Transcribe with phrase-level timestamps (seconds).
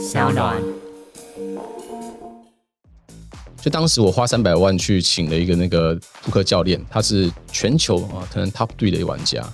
[0.00, 0.56] 小暖。
[3.60, 9.46] 就当时我花三百万去请了一个那个扑克教练，他是全球啊可能 top three 的一个玩家，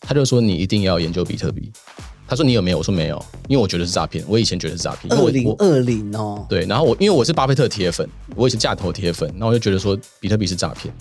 [0.00, 1.72] 他就说你一定要研究比特币。
[2.28, 2.76] 他说你有没有？
[2.76, 4.22] 我说没有，因为我觉得是诈骗。
[4.28, 10.92] 我以前觉得是诈骗，因为二零二零哦，对，然后我因为我是巴菲特铁粉，我也是价投铁粉，那我就觉得说比特币是诈骗。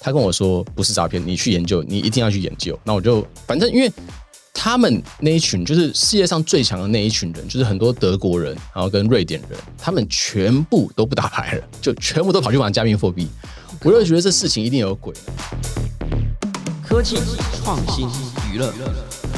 [0.00, 2.76] 他跟我说不是诈骗，你去研究，你一定要去研究。
[2.82, 3.90] 那我就反正因为
[4.64, 13.28] 他们那一群就是世界上最强的那一群人，就是很多德国人，然后跟瑞典人，他们全部都不打牌了，就全部都跑去玩加密货币。
[13.82, 15.12] 我就觉得这事情一定有鬼。
[16.82, 17.18] 科技、
[17.62, 18.08] 创新、
[18.50, 18.72] 娱乐，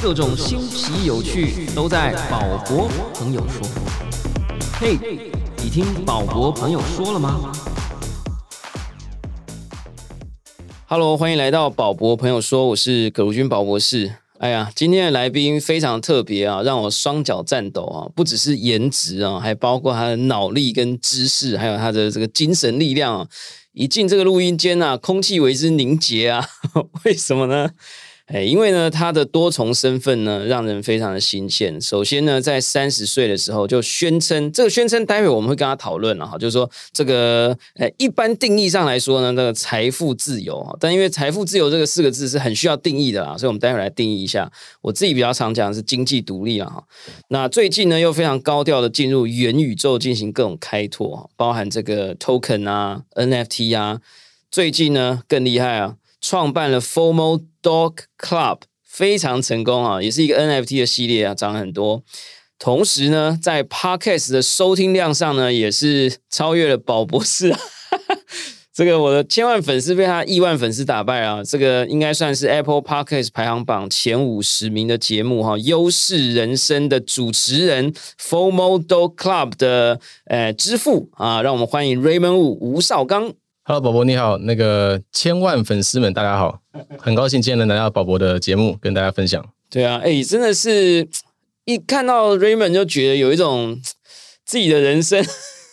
[0.01, 3.69] 各种新奇有趣都在宝博朋友说。
[4.79, 4.97] 嘿，
[5.57, 7.53] 你听宝博朋友说了吗
[10.87, 14.13] ？Hello，欢迎来到宝博朋友说，我是葛如君宝博士。
[14.39, 18.05] 哎呀，今天的来宾非常特别啊，让我双脚颤抖啊！
[18.15, 23.29] 不只是颜值啊，还包括他的脑力跟知识，还有他的这个精神力量啊！
[23.73, 26.47] 一进这个录音间啊，空气为之凝结啊！
[27.05, 27.71] 为什么呢？
[28.27, 31.81] 哎，因为呢，他的多重身份呢，让人非常的新鲜。
[31.81, 44.51] 首先呢，在三十岁的时候就宣称，这个宣称待会我们会跟他讨论了哈，就是说这个，哎，一般定义上来说呢，那个财富自由啊，但因为财富自由这个四个字是很需要定义的啊，所以我们待会来定义一下。
[44.83, 46.83] 我自己比较常讲的是经济独立啊哈。
[47.29, 54.01] 那最近呢，又非常高调的进入元宇宙进行各种开拓，包含这个 token 啊、NFT 啊。
[54.51, 55.95] 最近呢，更厉害啊！
[56.29, 62.03] 创办了 Formal Dog Club，非常成功啊，也是一个 NFT 的系列啊，涨很多。
[62.59, 67.55] 同时呢，在 Podcast 的收听量上呢，也是超越了宝博士。
[68.75, 71.43] 这个我的千万粉丝被他亿万粉丝打败啊！
[71.45, 75.57] 这个应该算是 Apple Podcast 排行榜前五十名的节目哈。
[75.57, 83.33] 优势人生的主持人 Formal Dog Club 的呃之父啊，让我们欢迎 Raymond Wu 吴少刚。
[83.69, 86.61] Hello，宝宝你好，那个千万粉丝们大家好，
[87.01, 89.45] 很高兴今天能来到宝宝的节目跟大家分享。
[89.69, 91.09] 对啊，哎，真的是
[91.65, 93.77] 一看到 Raymond 就觉得有一种
[94.45, 95.21] 自己的人生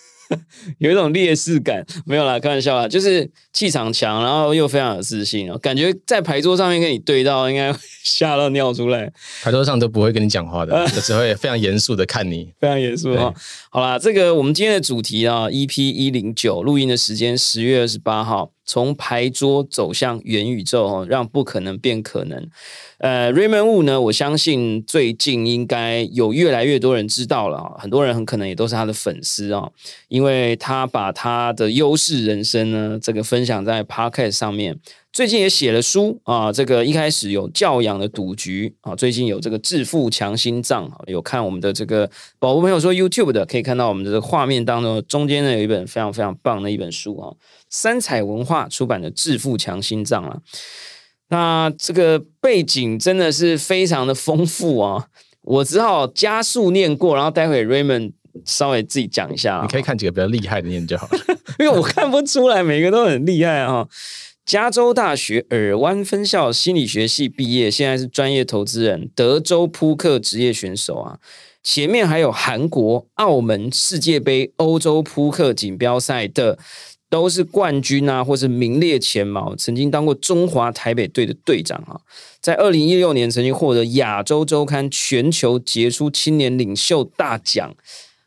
[0.80, 9.10] 有一种劣势感，没有啦，开玩笑啦，就是气场强，然后又非常有自信哦，感觉在牌桌上面跟你对到，应该会 吓到尿出来，
[9.44, 12.52] 牌桌上都不会跟你讲话的，就只会非常严肃的看你。
[12.60, 13.34] 非常严肃哈。
[13.70, 22.50] 好啦，这个我们今天的主题啊，EP 一零九，录音的时间十月二十八号，从牌桌走向元宇宙哦，让不可能变可能。
[22.98, 29.70] 呃，Raymond Wu 呢，我相信最近应该有越来越多人知道了啊，很多人很可能也都是他的粉丝啊，
[30.08, 34.80] 因为他把他的优势人生呢，这个分分享在 Podcast 上面。
[35.12, 42.10] 最近也写了书啊，这个一开始有教养的赌局啊，最近有这个致富强心脏，有看我们的这个
[42.40, 47.36] 宝宝朋友说 YouTube 的，可以看到我们的这个画面当中，中间呢有一本非常非常棒的一本书啊，
[47.70, 50.40] 三彩文化出版的《致富强心脏》啊。
[51.28, 55.08] 那这个背景真的是非常的丰富啊，
[55.42, 58.14] 我只好加速念过，然后待会 Raymond
[58.46, 61.20] 稍微自己讲一下啊你可以看几个比较厉害的念就好了。
[61.60, 63.88] 因为我看不出来每个都很厉害啊。
[64.46, 71.20] 加州大学尔湾分校心理学系毕业，现在是专业投资人，德州扑克职业选手啊。
[71.64, 76.60] 前面还有韩国、澳门世界杯、欧洲扑克锦标赛的，
[77.10, 79.56] 都是冠军啊，或是名列前茅。
[79.56, 82.02] 曾经当过中华台北队的队长啊，
[82.42, 87.74] 在二零一六年曾经获得亚洲周刊全球杰出青年领袖大奖。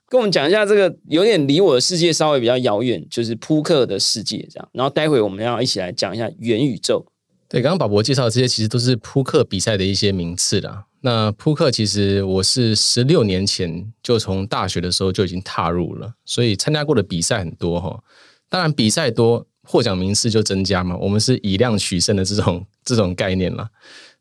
[0.09, 4.69] 跟我们讲一下这个有点离我的世界稍微比较遥远，就是扑克的世界这样。
[4.73, 7.05] 然后待会我们要一起来讲一下元宇宙。
[7.49, 10.85] 对，刚刚宝博介绍这些其实都是扑克比赛的一些名次啦。
[11.03, 18.03] 那扑克其实我是十六年前就从大学的时候就已经踏入了，所以参加过的比赛很多哈。
[18.49, 20.97] 当然比赛多，获奖名次就增加嘛。
[20.97, 23.71] 我们是以量取胜的这种这种概念啦。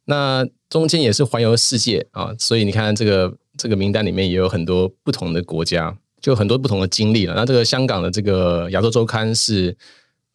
[0.06, 7.34] 那中间也是环游世界啊，所以你看这个这个名单里面也有很多不同的国家，就很多不同的经历了。
[7.36, 9.76] 那这个香港的这个亚洲周刊是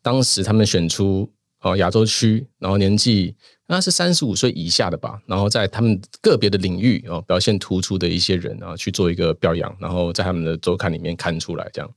[0.02, 1.31] 当时他们选出
[1.61, 3.34] 哦亚洲区，然后年纪
[3.67, 11.90] 那是三十五岁以下的吧，然后在他们个别的领域哦表现突出的一些人啊去做一个表扬，然后在他们的周刊里面刊出来这样。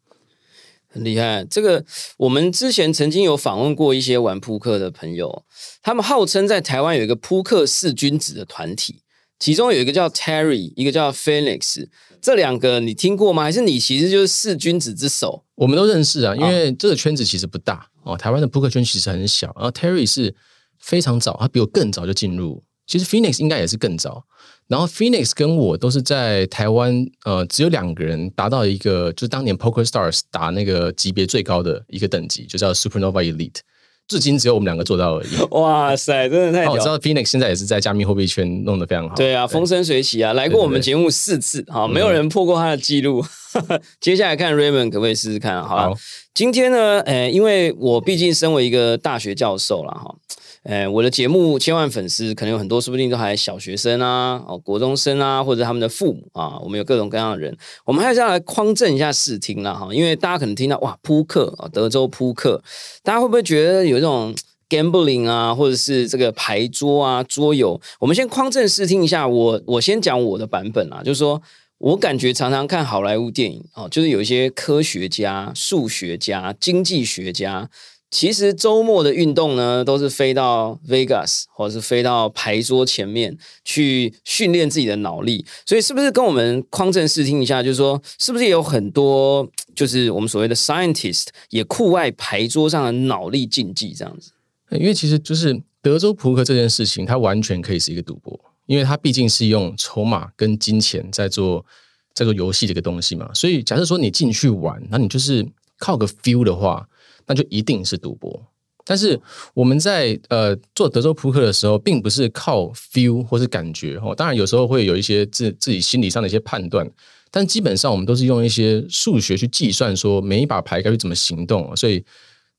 [0.90, 1.84] 很厉害，这个
[2.18, 5.44] 我们之前曾经有访问过一些玩扑克的朋友，
[5.82, 9.02] 他们号称在台湾有一个扑克四君子的团体，
[9.44, 11.86] 其中有一个叫 Terry，一个叫 Phoenix，
[12.22, 13.44] 这两个你听过吗？
[13.44, 15.44] 还是你其实就是四君子之首？
[15.56, 19.54] 我们都认识啊，因为这个圈子其实不大哦，台湾的扑克圈其实很小。
[19.58, 20.34] 然后 Terry 是
[20.80, 24.24] 非常早，他比我更早就进入，其实 Phoenix 应该也是更早。
[24.68, 33.60] 然后 Phoenix 跟我都是在台湾，呃，只有两个人达到一个，就是当年 Poker Stars 打那个级别最高的一个等级，就叫 Supernova Elite。
[34.08, 35.28] 至今只有我们两个做到而已。
[35.52, 36.74] 哇塞，真的太屌！
[36.74, 39.16] 我知道 Phoenix 现在也是在加密货币圈弄得非常好。
[39.16, 43.24] 对啊，风生水起啊，来过我们节目四次，好，没有人破过他的记录。
[44.02, 45.64] 接下来看 Raymond 可不可以试试看？
[45.64, 45.94] 好，
[46.34, 50.16] 今天呢，呃，因为我毕竟身为一个大学教授了哈。
[50.64, 62.64] 哎，我的节目千万粉丝可能有很多，说不定都还小学生啊，哦，国中生啊，或者他们的父母啊，我们有各种各样的人，我们还是要来匡正一下视听了哈，因为大家可能听到哇，扑克啊，德州扑克，
[63.04, 64.34] 大家会不会觉得有这种
[64.70, 67.82] gambling 啊，或者是这个牌桌啊，桌游？
[68.00, 71.42] 我们先匡正视听一下，我我先讲我的版本啊，就是说
[71.80, 77.70] 我感觉常常看好莱坞电影哦，就是有一些科学家、数学家、经济学家。
[78.14, 85.44] 其实周末的运动呢，都是飞到 Vegas 或者是飞到牌桌前面去训练自己的脑力。
[85.66, 87.64] 所以，是不是跟我们匡正视听一下？
[87.64, 94.30] 就是说，是不是也有很多就是我们所谓的 scientist 也酷爱牌桌上的脑力竞技这样子？
[94.70, 101.66] 因为其实就是德州扑克这件事情，它完全可以是一个赌博，因为它毕竟是用筹码跟金钱在做
[102.14, 103.32] 这个游戏这个东西嘛。
[103.34, 105.44] 所以，假设说你进去玩，那你就是
[105.84, 106.88] 靠个 feel 的话。
[107.26, 108.38] 那就一定是赌博，
[108.84, 109.18] 但是
[109.54, 116.86] 我们在呃做德州扑克的时候，并不是靠 feel 或是感觉哦，当然有时候会有一些自自己心理上的一些判断，
[117.32, 122.04] 但基本上我们都是用一些数学去计算，说每一把牌该去怎么行动，所以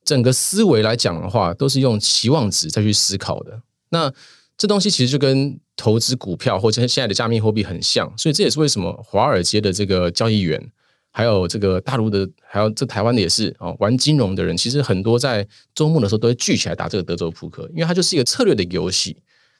[0.02, 3.60] 整个思维来讲的话，都是用期望值再去思考的。
[3.90, 4.10] 那
[4.56, 10.70] 这东西其实就跟投资股票或者现在的加密货币很像，所以这也是为什么华尔街的这个交易员。
[11.16, 19.16] 还有这个大陆的，还有这台湾的也是哦，玩金融的人其实很多，在周末的时候都会聚起来打这个德州扑克，因为它就是一个策略的游戏。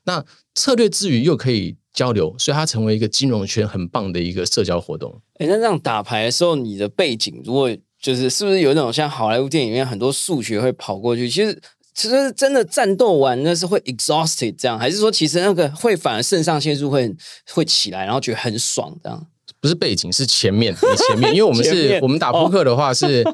[0.06, 0.22] 那
[0.56, 5.22] 策略之余又可以交流，所以它成为一个金融圈很棒的一个社交活动。
[5.38, 7.70] 哎，那这样打牌的时候，你的背景如果
[8.00, 11.30] 就是是不是有那种像好莱坞电影里面很多数学会跑过去？
[11.30, 11.56] 其实
[11.94, 17.14] 其实真的战斗完那是会 exhausted 这样，还是说其实那个会反而肾上腺素会
[17.52, 19.26] 会起来，然后觉得很爽这样？
[19.64, 20.76] 不是背景，是前面，
[21.08, 23.24] 前面，因为我们是我们打扑克的话是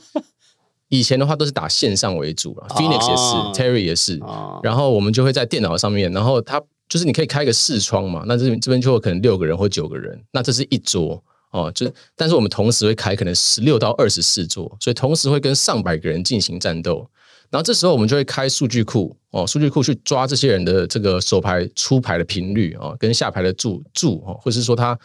[0.87, 4.17] 以前的话都是打线上为主了，Phoenix 也是，Terry 也是，
[4.63, 17.05] 然后我们就会在电脑上面，然后它就是你可以开个视窗嘛，那这这边就会可能六个人或九个人，那这是一桌哦，就但是我们同时会开可能十六到二十四桌，所以同时会跟上百个人进行战斗，
[17.51, 24.97] 然后这时候我们就会开数据库哦，数据库去抓这些人的这个手牌出牌的频率哦，跟下牌的注注哦，或者是说他。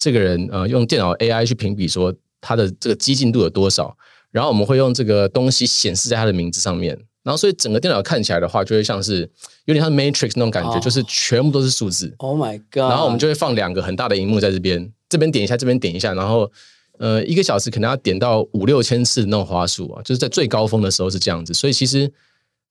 [0.00, 3.94] 这个人呃，用电脑 AI 去评比说他的这个激进度有多少，
[4.32, 9.30] 然后我们会用这个东西显示在他的名字上面，然后所以整个电脑看起来的话，就会像是
[9.66, 12.14] 有点像 Matrix 那种感觉，就是全部都是数字。
[12.16, 12.90] Oh my god！
[12.90, 16.50] 然后我们就会放两个很大的荧幕在这边，这边点一下，这边点一下，然后
[16.98, 22.10] 呃，一个小时可能要点到五六千次那种花数啊，就是在最高峰的时候是这样子，所以其实。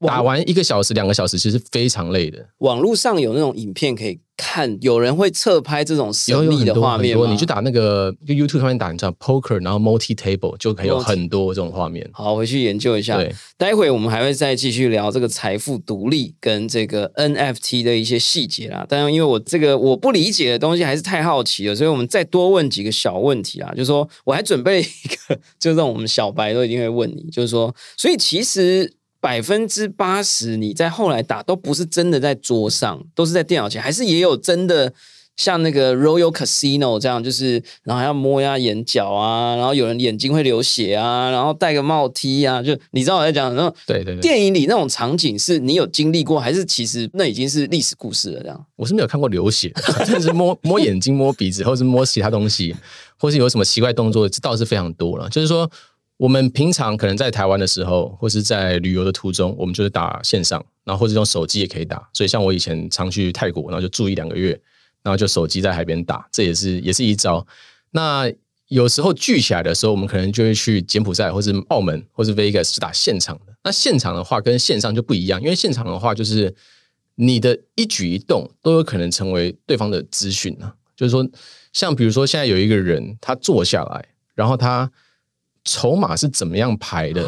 [0.08, 2.46] 打完一个小时、两个小时，其实非常累的。
[2.60, 12.10] 网络上有那种影片可以看，有人会侧拍这种神秘的画面你去打那个 YouTube 上面打，你知道 Poker，然后 Multi Table 就可以有很多这种画面。
[12.14, 13.18] 好，回去研究一下。
[13.18, 18.86] 对，待会我们还会再继续聊这个财富独立跟这个 NFT 的一些细节啦。
[18.88, 23.70] 但因为我这个我不理解的东西还是太好奇了，所以我们再多问几个小问题啊。
[23.72, 28.94] 就是说我还准备一个， 就这种我们小白都一定会问你，就是说，所以其实。
[29.22, 34.94] 百分之八十，你在后来打都不是真的在桌上，都是在电脑前，还是也有真的
[35.36, 48.42] 像那个 Royal Casino 这样，就是然后要摸下眼角啊，然后有人眼睛会流血啊，然后戴个帽 T 啊，就你知道我在讲，然后对对对，电影里那种场景是你有经历过，还是其实那已经是历史故事了？
[48.42, 49.70] 这样，我是没有看过流血，
[50.08, 52.74] 但是摸摸眼睛、摸鼻子，或是摸其他东西，
[53.18, 55.70] 或是有什么奇怪动作，这倒是非常多了，就是说。
[56.20, 62.10] 我们平常可能在台湾的时候，或是在旅游的途中，我们就是打线上，然后或者用手机也可以打。
[62.12, 64.50] 所以像我以前常去泰国，然后就住一两个月，
[65.02, 67.48] 然后就手机在海边打，这也是也是一招。
[67.92, 68.30] 那
[68.68, 73.54] 有时候聚起来的时候，我们可能就会去柬埔寨，或是澳门，或是 Vegas 打现场的。
[73.64, 76.54] 那现场的话跟线上就不一样，因为现场的话就是
[77.16, 80.76] 你的一举一动都有可能成为对方的资讯啊。
[80.98, 81.26] 就是说，
[81.72, 84.92] 像比如说现在有一个人他坐下来，然后他。
[85.64, 87.22] 筹码是怎么样排的？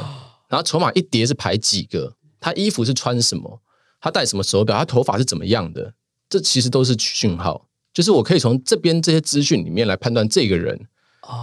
[0.48, 2.14] 然后筹码一叠是排几个？
[2.40, 3.62] 他衣服是穿什么？
[4.00, 4.78] 他戴什么手表？
[4.78, 5.94] 他头发是怎么样的？
[6.30, 10.88] 这其实都是讯号，就是我可以从这边这些资讯里面来判断这个人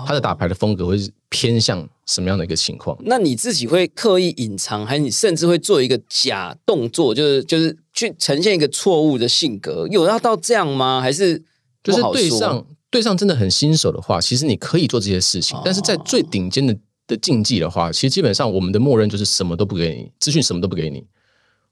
[0.07, 2.97] 他的打牌的风格会是偏向什么样的一个情况。
[3.04, 9.87] 那你自己会刻意隐藏，还是你甚至会做一个假动作，就是就是去呈现一个错误的性格？
[9.88, 11.00] 有要到这样吗？
[11.00, 11.42] 还是？
[11.80, 16.76] 就是对上对上真的很新手的话，其实你可以做这些事情，哦但是在最顶尖的
[17.07, 21.04] 的竞技的话，其实基本上我们的默认就是什么都不给你，资讯什么都不给你。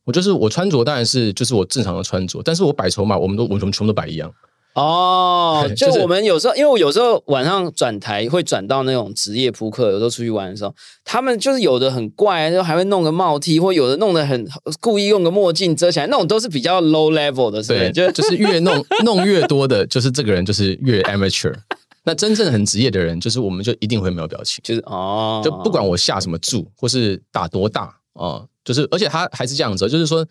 [0.04, 4.32] 我就是我穿着当然是就是我正常的穿着，但是我摆筹码，我们都我们全部都摆一样。
[4.76, 14.46] 哦，就就是我们有时候，因为我有时候晚上转台会转到那种职业扑克，有时候出去玩的时候，他们就是有的很怪，就还会弄个帽 T，或有的弄得很
[14.80, 17.92] 故意用个墨镜遮起来，那种都是比较 low level 的，是不对，是？
[17.92, 21.54] 就就是 越弄弄越多的，就是这个人就是越 amateur。
[22.04, 30.26] 那真正很职业的人，就是我们就一定会没有表情，就是哦，就不管我下什么注或是打多大哦、就是而且他还是这样子哦，就是说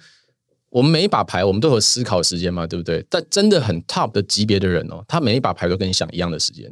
[0.75, 3.01] 我们每一把牌我们都有思考时间嘛，对不对？
[3.09, 6.69] 但真的很 top 的级别的人哦，他每一把牌都跟你想一样的时间，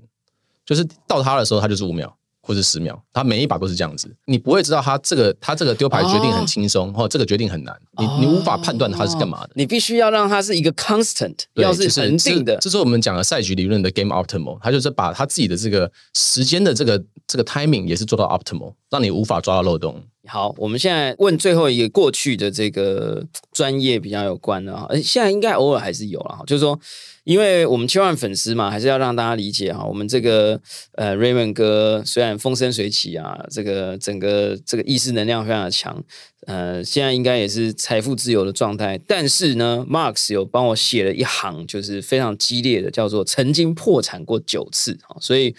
[0.65, 9.51] 就是到他的时候他就是五秒或者十秒，他每一把都是这样子，你不会知道他这个他这个丢牌决定很轻松，或、这个决定很难，你你无法判断他是干嘛的。
[9.55, 12.59] 你必须要让他是一个 constant，要就是恒定的这。
[12.63, 20.03] 这是我们讲的赛局理论的 game optimal，他就是把他自己的这个时间的这个这个 timing 也是做到 optimal，让你无法抓到漏洞。
[20.25, 26.79] 好，我们现在问最后一个过去的这个专业比较有关的哈，现在应该偶尔还是有了，就是说，
[27.25, 30.59] 因为我们千万粉丝嘛，还是要让大家理解哈，我们这个
[30.93, 36.01] 呃 Raymond 哥虽然风生水起啊，这个整个这个意识能量非常的强，
[36.47, 45.53] 呃，现在应该也是财富自由的状态，但是呢，Marx 有帮我写了一行，就是非常激烈的，叫做曾经破产过九次啊，所以。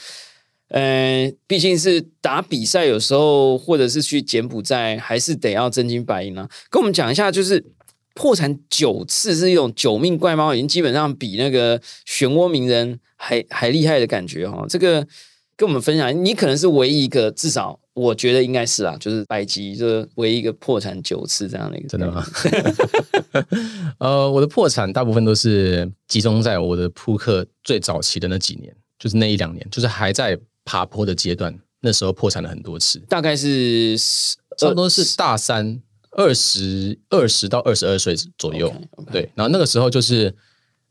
[0.68, 6.48] 呃，毕竟是打比赛，有时候或者是去柬埔寨，还是得要真金白银啊。
[6.70, 7.64] 跟我们讲一下，就是
[8.14, 11.78] 破产九次是一种九命怪猫，已经基本上比那个
[12.08, 14.66] 漩涡鸣人还还厉害的感觉哈、哦。
[14.68, 15.06] 这个
[15.56, 22.24] 跟我们分享，你可能是唯一一个，至少我觉得应该是啊，就是百吉，就是唯一一个破产九次这样的一个，真的吗？
[23.98, 33.96] 呃，我的破产大部分都是集中在我的扑克最早期的那几年，就是那一两年，就是还在爬坡的阶段，那时候破产了很多次，大概是
[34.56, 35.80] 差不多是大三
[36.12, 38.72] 二十二十到二十二岁左右。
[39.12, 40.34] 对，然后那个时候就是，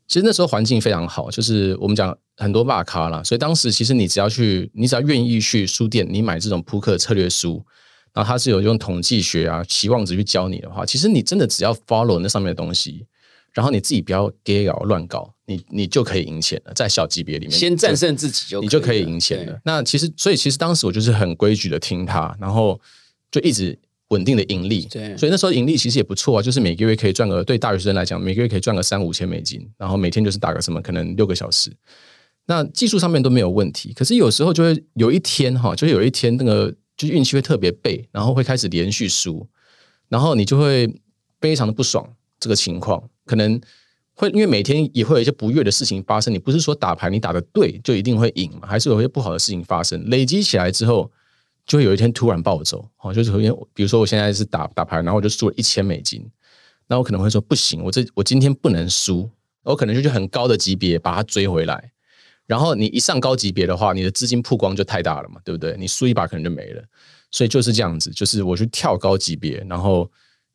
[0.06, 7.64] 其实那时候环境非常好，就是我们讲很多大咖啦，所以当时其实你只要去，你只要愿意去书店，你买这种扑克策略书，
[8.12, 13.06] 然后它是有用统计学啊、期望值去教你的话，其实你真的只要 follow 那上面的东西，
[13.52, 19.60] 然后你自己不要 gay 搞乱搞，你你就可以赢钱了，在小级别里面先战胜自己就你就可以赢钱了。
[19.64, 22.80] 那其实，所以其实当时我就是很规矩的听他，然后
[23.30, 24.86] 就一直稳定的盈利。
[24.90, 31.70] 对所以那时候盈利其实也不错啊，就是每个月可以赚个，对大学生来讲，每个月可以赚个三五千美金，然后每天就是打个什么可能六个小时。
[32.46, 39.46] 那技术上面都没有问题，可是有时候就会有一天哈，就是有一天那个就是运气会特别背，然后会开始连续输，
[40.08, 40.86] 然后你就会
[41.40, 42.06] 非常的不爽
[42.38, 43.58] 这个情况，可能
[44.14, 46.32] 会因为每天也会有一些不悦的事情发生。
[46.32, 48.68] 你不是说打牌你打的对就一定会赢嘛？
[48.68, 51.10] 还是有一些不好的事情发生，累积起来之后，
[51.66, 52.88] 就会有一天突然暴走。
[53.00, 56.24] 哦，就是有一天，比如说我现在是打打牌，然后我就输了一千美金，
[56.86, 59.28] 那我可能会说不行，我这我今天不能输，
[59.64, 61.90] 我可能就去很高的级别把它追回来。
[62.46, 65.74] 然后你一上高级别的话，你的资金曝光就太大了嘛，对不对？
[65.78, 66.84] 你输一把可能就没了，
[67.30, 70.08] 所以就是这样子，就是我去跳高级别，然后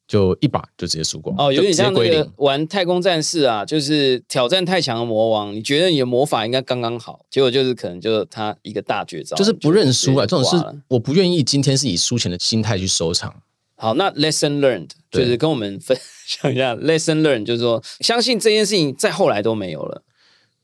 [0.10, 2.28] 就一把就直接输光，哦，有点像那个。
[2.38, 13.32] 玩太空战士啊，就是挑战太强的魔王，你觉得你的魔法应该刚刚好，结果就是可能就他一个大绝招，就是不认输啊，这种是你就直接挂了我不愿意今天是以输钱的心态去收场。
[13.76, 13.94] 好。
[13.94, 20.02] 那 lesson learned 就是跟我们分享一下 lesson learned，就是说相信这件事情在后来都没有了。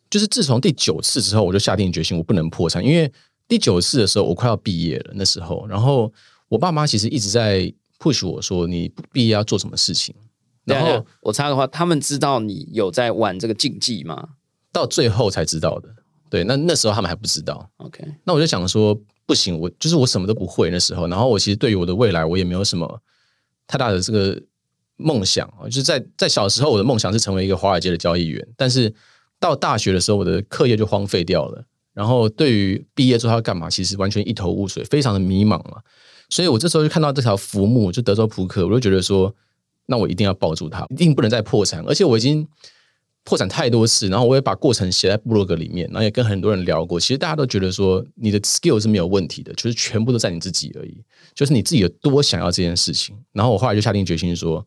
[0.10, 3.12] 就是自从第九次之后，我就下定决心，我不能破产，因为
[3.48, 6.12] 第九次的时候我快要毕业了，那时候，然后
[6.50, 10.14] 我爸妈其实一直在 push 我说，你不毕业要做什么事情，
[10.64, 14.30] 然后我插的话，他们知道你有在玩这个竞技吗
[14.72, 15.90] 到最后才知道的。
[16.30, 23.02] 对，那那时候他们还不知道，？OK，那我就想说，不行，我就是我什么都不会那时候，然后我其实对于我的未来，我也没有什么
[23.68, 24.42] 太大的这个
[24.98, 25.64] 梦想啊。
[25.66, 28.94] 就是在在小时候，我的梦想是成为一个华尔街的交易员，但是
[29.40, 31.64] 到大学的时候，我的课业就荒废掉了。
[31.94, 35.80] 然后对于毕业之后要干嘛，其实完全一头雾水，非常的迷茫嘛。
[36.30, 39.34] 所以我这时候就看到这条浮木，就德州扑克，我就觉得说，
[39.86, 41.84] 那我一定要抱住它，一定不能再破产。
[41.86, 42.48] 而且我已经
[43.24, 47.00] 破产太多次，然后我也把过程写在部落格里面，然后也跟很多人聊过。
[47.00, 51.04] 其实大家都觉得说，你的 skill 是没有问题的，就是全部都在你自己而已，
[51.34, 53.16] 就是你自己有多想要这件事情。
[53.32, 54.66] 然后我后来就下定决心说，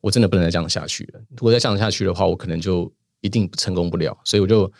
[0.00, 1.20] 我真的不能再这样下去了。
[1.30, 4.16] 如果再这样下去的话，我可能就一定成功不了。
[4.24, 4.70] 所以我就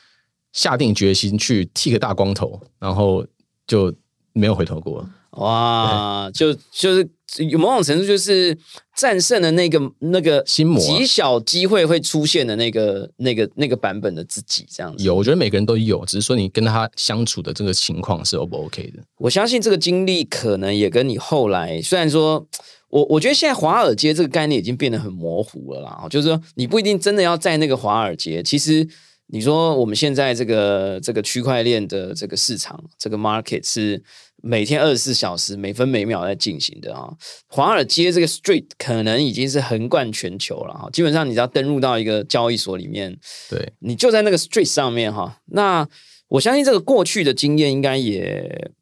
[0.52, 3.26] 下定决心去剃个大光头，然后
[3.66, 3.94] 就
[4.32, 5.06] 没有回头过。
[5.32, 7.08] 哇，就就是
[7.48, 8.56] 有某种程度就是
[8.96, 15.04] 战胜了那个那个心魔啊极小机会会出现的那个那个那个版本的自己，这样子。
[15.04, 19.02] 有，我觉得每个人都有，只是说你跟他相处的这个情况是 O 不 OK 的。
[19.18, 22.46] 我相信这个经历可能也跟你后来，虽然说。
[22.92, 28.86] 我我觉得现在华尔街这个概念已经变得很模糊了啦，就是说你不一定真的要在那个华尔街，其实
[29.26, 34.02] 你说我们现在这个这个区块链的这个市场，这个 market 是
[34.42, 37.08] 每天二十四小时每分每秒在进行的啊。
[37.46, 45.38] 华尔街这个 street 可能已经是横贯全球了哈，基本上你只要登入到一个交易所里面，对，你就在那个 street 上面哈。
[45.46, 45.88] 那
[46.28, 48.72] 我相信这个过去的经验应该也。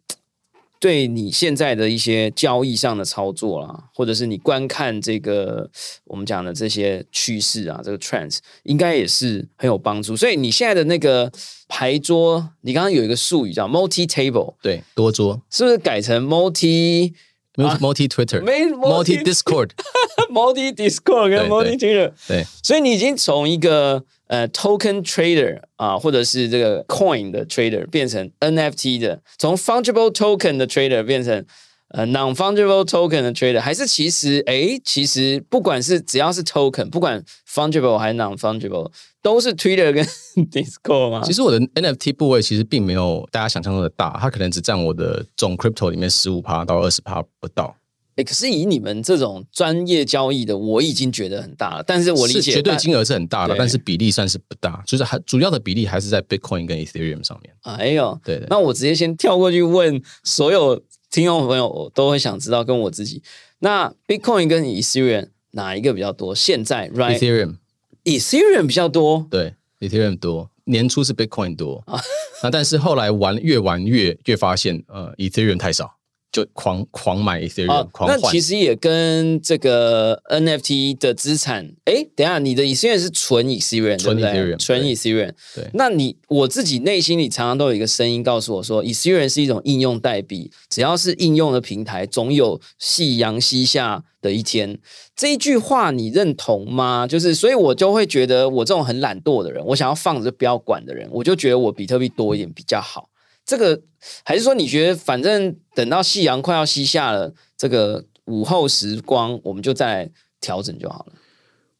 [0.80, 5.70] 对你现在的一些交易上的操作啦，或者是你观看这个
[6.06, 10.16] 我们讲的这些趋势啊，这个 trends 应该也是很有帮助。
[10.16, 11.30] 所以你现在的那个
[11.68, 15.42] 牌桌，你刚刚有一个术语叫 multi table，对，多桌。
[15.50, 17.12] 是不是改成 multi
[17.56, 22.10] multi Twitter，没 multi Discord，multi Discord 跟 multi Twitter？
[22.26, 31.44] 对，所以你已经从一个呃 token trader 啊，或者是这个 coin 的 trader 变成 NFT 的，从 fungible token 的 trader 变成
[31.88, 40.04] 呃 non fungible token 的 trader，还是其实诶，其实不管是只要是 token，不管 fungible 还是 non fungible，都是 Twitter 跟
[40.46, 41.22] Discord 吗？
[41.24, 47.74] 其实我的 NFT 部位其实并没有大家想象中的大，它可能只占我的总 crypto 里面十五趴到二十趴不到。
[48.20, 51.82] 诶，可是以你们这种专业交易的，我已经觉得很大了。
[51.86, 57.54] 但是我理解绝对金额是很大了，但是比例算是不大，就是还主要的比例还是在 Bitcoin 跟 Ethereum 上面。
[57.62, 63.22] 哎呦，对对，那我直接先跳过去问所有听众朋友，我都会想知道跟我自己，
[63.60, 66.34] 那 Bitcoin 跟 Ethereum 哪一个比较多？
[66.34, 67.56] 现在 right Ethereum
[68.04, 72.00] Ethereum 比较多，对 Ethereum 多，年初是 Bitcoin 多啊，
[72.42, 75.96] 那但是后来玩越玩越越发现，呃，Ethereum 太少，
[76.32, 78.40] 就狂狂买 Ethereum，、啊，狂那其。
[78.40, 85.32] 实也跟这个 NFT 的资产，哎，等一下你的 Ethereum 是纯 Ethereum，纯对不对 Ethereum，纯对 Ethereum。
[85.54, 94.78] 对那你我自己内心里常常都有一个声音告诉我说，Ethereum 是一种应用代币，只要是应用的平台，总有夕阳西下的一天。
[95.14, 97.06] 这一句话你认同吗？
[97.06, 103.09] 就是，所以我就会觉得，我这种很懒惰的人，我想要放着就不要管的人，我就觉得我比特币多一点比较好。
[103.50, 103.82] 这个
[104.22, 110.10] 还是说你觉得，反正等到夕阳快要西下了，这个午后时光，我们就再来
[110.40, 111.14] 调整就好了。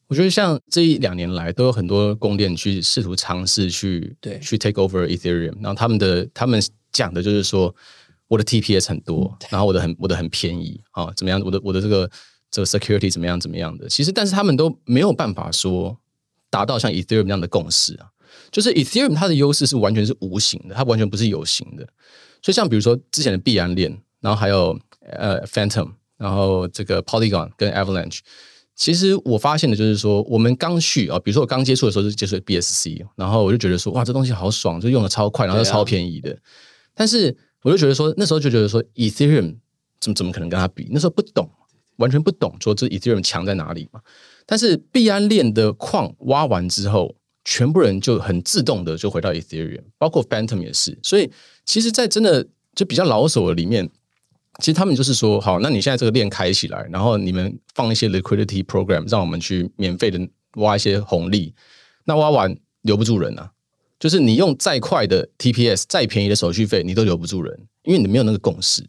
[0.07, 7.73] 我觉得像这一两年来，都有很多供电去试图尝试去对去 take over Ethereum，然后他们的他们讲的就是说，
[8.27, 11.41] 我的 TPS 很多，然后我的很我的很便宜啊，怎么样？
[11.45, 12.11] 我的我的这个
[12.51, 13.87] 这个 security 怎么样怎么样的？
[13.87, 15.97] 其实，但是他们都没有办法说
[16.49, 18.10] 达到像 Ethereum 那样的共识啊。
[18.51, 21.87] 就是 Ethereum 它的优势是完全是无形的，它完全不是有形的。
[22.41, 24.77] 所以像比如说之前的币安链，然后还有
[25.11, 28.19] 呃 Phantom，然后这个 Polygon 跟 Avalanche，
[28.75, 36.37] 其实我发现的就是说，我们刚去啊，比如说我刚接触的时候就接触 BSC，然后我就觉得说哇，这东西好爽，就用的超快，然后超便宜的。
[36.93, 39.57] 但是我就觉得说，那时候就觉得说，Ethereum
[39.99, 40.87] 怎么怎么可能跟它比？
[40.91, 41.49] 那时候不懂，
[41.97, 44.01] 完全不懂说这 Ethereum 强在哪里嘛。
[44.47, 50.97] 但是币安链的矿挖完之后，全部人就很自动的就回到 Ethereum，包括 Phantom 也是。
[51.01, 51.31] 所以
[51.65, 53.89] 其实，在真的就比较老手的里面，
[54.59, 60.19] 其实他们就是说，好，那你现在这个链开起来，然后你们放一些 liquidity program，让我们去免费的
[60.55, 61.53] 挖一些红利，
[62.05, 63.51] 那挖完留不住人啊。
[63.99, 68.83] 就是你用再快的 TPS、再便宜的手续费，你都留不住人，因为你没有那个共识。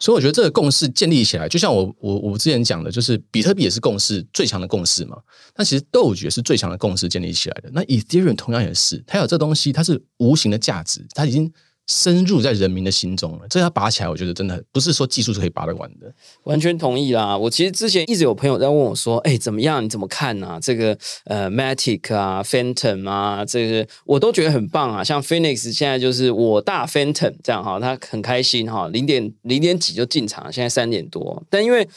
[0.00, 5.16] 所以我觉得这个共识建立起来，就像我我我之前讲的，就是比特币也是共识最强的共识嘛。
[5.54, 7.70] 那其实斗角是最强的共识建立起来的。
[7.72, 11.52] 那 Ethereum 同样也是，它有这东西，它是无形的价值，它已经
[11.90, 13.40] 深入在人民的心中了。
[13.50, 16.14] 这要拔起来，我觉得真的不是说技术是可以拔得完的。
[16.44, 17.36] 完全同意啦！
[17.36, 19.84] 我其实之前一直有朋友在问我说：“哎，怎么样？
[19.84, 20.60] 你怎么看啊？
[20.62, 25.02] 这个呃，Matic 啊，Phantom 啊，这个我都觉得很棒啊。
[25.02, 31.42] 像 Phoenix 现在就是我大 Phantom 这样哈，他很开心哈，零点零点几就进场，现在三点多。
[31.50, 31.88] 但因为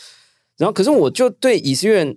[0.57, 2.15] 然后可是我就对以色列，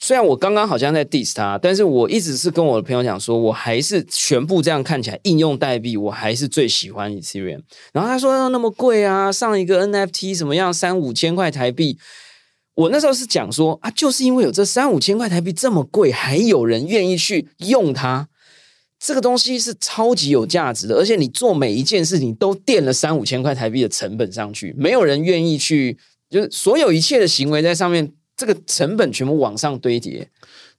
[0.00, 7.60] 虽然我刚刚好像在 diss 他，但是我一直是跟我的朋友讲说，我还是全部这样看起来应用代币，我还是最喜欢以色列。
[7.92, 11.98] 然后他说那么贵啊，上一个 NFT 什么样三五千块台币。
[12.74, 18.28] 我那时候是讲说啊，就是因为有这三五千块台币这么贵，还有人愿意去用它，
[18.98, 20.96] 这个东西是超级有价值的。
[20.96, 25.96] 而且你做每一件事情都垫了三五千块台币的成本上去，没有人愿意去，
[26.34, 30.28] 就是所有一切的行为在上面，这个成本全部往上堆叠。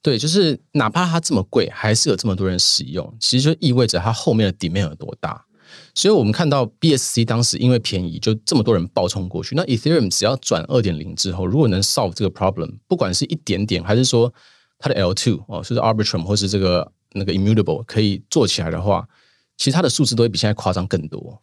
[0.01, 5.45] 对，就是哪怕它这么贵，还是有这么多人使用，其实就意味着它后面的 demand 有多大。
[5.93, 9.55] 所以我们看到 BSC 当时因为便宜，就这么多人爆冲过去。
[9.55, 14.33] 那 Ethereum 只要转二点零之后，如果能 solve 这个 problem，不管是一点点，还是说
[14.77, 19.07] 它的 L two 哦，就是 Arbitrum 或是这个那个 Immutable 可以做起来的话，
[19.55, 21.41] 其实它的数字都会比现在夸张更多。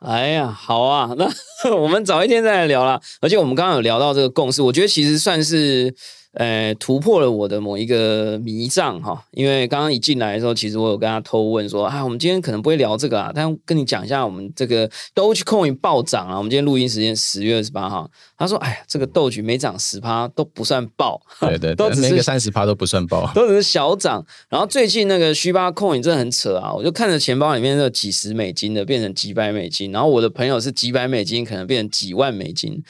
[0.00, 1.28] 哎呀，好啊，那
[1.74, 3.00] 我们早一天再来聊啦。
[3.20, 5.94] 而且我们刚刚有聊到这个共识，我觉得其实算是。
[6.34, 24.24] 呃，突破了我的某一个迷障哈，因为刚刚一进来的时候，其实我有跟他偷问说，啊，我们今天可能不会聊这个啊，但跟你讲一下，我们这个 Dogecoin 暴涨啊，我们今天录音时间十月二十八号，他说，哎呀，这个 Doge 每涨十趴都不算爆，对对，都每个三十趴都不算爆，都只是小涨。
[24.50, 32.82] 然后最近那个虚八 Coin 真的很扯啊，我就看着钱包里面那几十美金的变成几百美金，然后我的朋友是几百美金可能变成几万美金，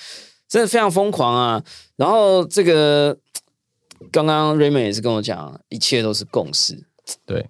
[0.48, 1.62] 真的非常疯狂啊。
[1.96, 3.16] 然后这个。
[4.11, 6.84] 刚刚 Raymond 也是跟我讲，一切都是共识。
[7.24, 7.46] 对，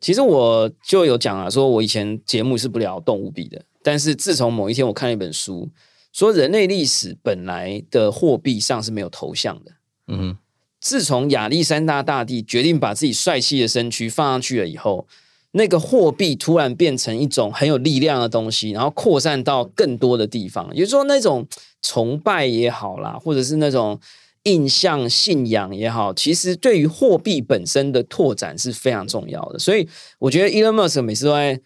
[0.00, 5.68] 其实我就有讲啊，说我以前节目是不聊动物币的，但是自从某一天我看了一本书，
[6.12, 9.72] 说人类历史本来的货币上是没有头像的。
[10.08, 10.38] 嗯哼，
[10.80, 15.06] 自从亚历山大大帝决定把自己帅气的身躯放上去了以后，
[15.52, 20.68] 那个货币突然变成一种很有力量的东西，然后扩散到更多的地方。
[20.74, 21.46] 也就是说，那种
[21.82, 24.00] 崇拜也好啦，或者是那种。
[24.44, 29.58] 印象、信仰也好，其实对于货币本身的拓展是非常重要的。
[29.58, 31.58] 所以我觉得 Elon Musk 每次都在，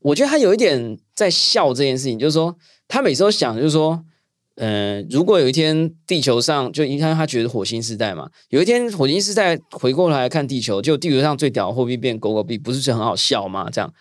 [0.00, 2.56] 我觉得他有一点在笑这件事情，就是说
[2.88, 4.02] 他每次都想，就是说，
[4.54, 13.68] 嗯，如果有一天地球上就你看他觉得火星时代嘛，有一天火星时代回过来看地球，就地球上最屌的货币变狗狗币，不是就很好笑吗？
[13.70, 13.92] 这样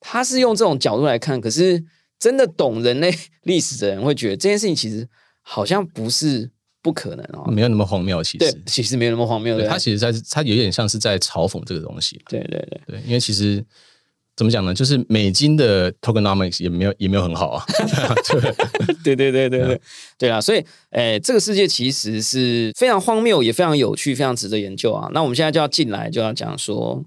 [0.00, 1.84] 他是用这种角度来看，可是
[2.18, 5.08] 真的懂人类历史的人会觉得这件事情其实
[5.42, 6.50] 好像不是。
[6.82, 9.60] 不可能哦，没有那么荒谬，其实其实没有那么荒谬。
[9.66, 12.20] 他其实在他有点像是在嘲讽这个东西。
[12.28, 13.64] 对对对对，因为其实
[14.36, 14.72] 怎么讲呢？
[14.72, 17.64] 就是美金的 tokenomics 也没有也没有很好啊。
[19.04, 19.80] 对对对对对
[20.18, 20.40] 对啊！
[20.40, 25.08] 所以哎，这个世界其实是非常荒谬，也非常有趣，非常值得研究啊。
[25.12, 27.04] 那我们现在就要进来，就要讲说。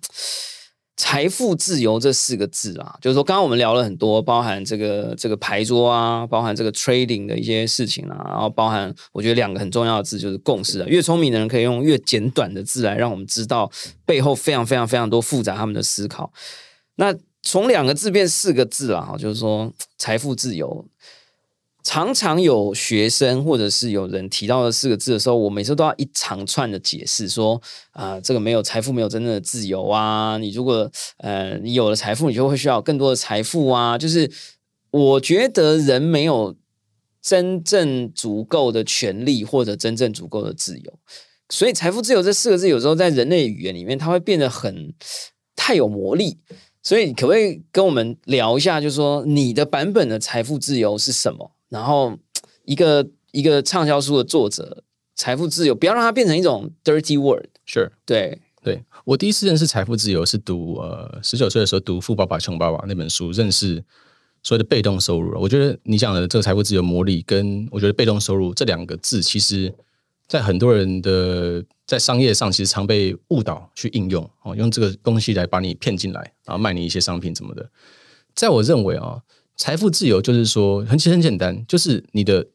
[0.95, 10.85] 财富自由这四个字啊，就是说，刚刚我们聊了很多，包含这个这个牌桌啊，包含这个 trading 的一些事情啊，然后包含我觉得两个很重要的字就是共识啊。
[10.87, 13.71] 越聪明的人可以用越简短的字来让我们知道
[14.05, 16.31] 背后非常非常非常多复杂他们的思考。
[16.95, 20.85] 那从两个字变四个字啊，就是说财富自由。
[21.83, 30.37] 常常有学生或者是有人提到的四个字的时候，我每次都要一长串的解释说啊，这个没有财富，没有真正的自由啊。
[30.37, 33.97] 你如果呃，你有了财富，你就会需要更多的财富啊。
[33.97, 34.31] 就是
[34.91, 36.55] 我觉得人没有
[37.21, 40.99] 真正足够的权利或者真正足够的自由，
[41.49, 44.93] 所以财富自由这四个字有时候在人类语言里面，它会变得很
[45.55, 46.37] 太有魔力。
[46.85, 51.51] 所以可不可以跟我们聊一下，就是说你的版本的财富自由是什么？
[51.73, 52.15] 然后，
[52.65, 54.83] 一个一个畅销书的作者，
[55.15, 57.47] 财富自由，不要让它变成一种 dirty word。
[57.65, 63.83] 是，对，对我第一次认识财富自由是读呃十九岁的时候读《富爸爸穷爸爸》那本书，认识
[64.43, 65.35] 所谓的被动收入。
[65.41, 69.73] 我觉得你讲的这个财富自由魔力，跟我觉得被动收入这两个字，其实
[70.27, 77.67] 在很多人的在商业上，其实常被误导去应用哦，用这个东西来把你骗进来，然后卖你一些商品什么的。
[78.35, 79.23] 在我认为啊。
[79.55, 82.47] 财富自由就是说，很其实很简单，就是你的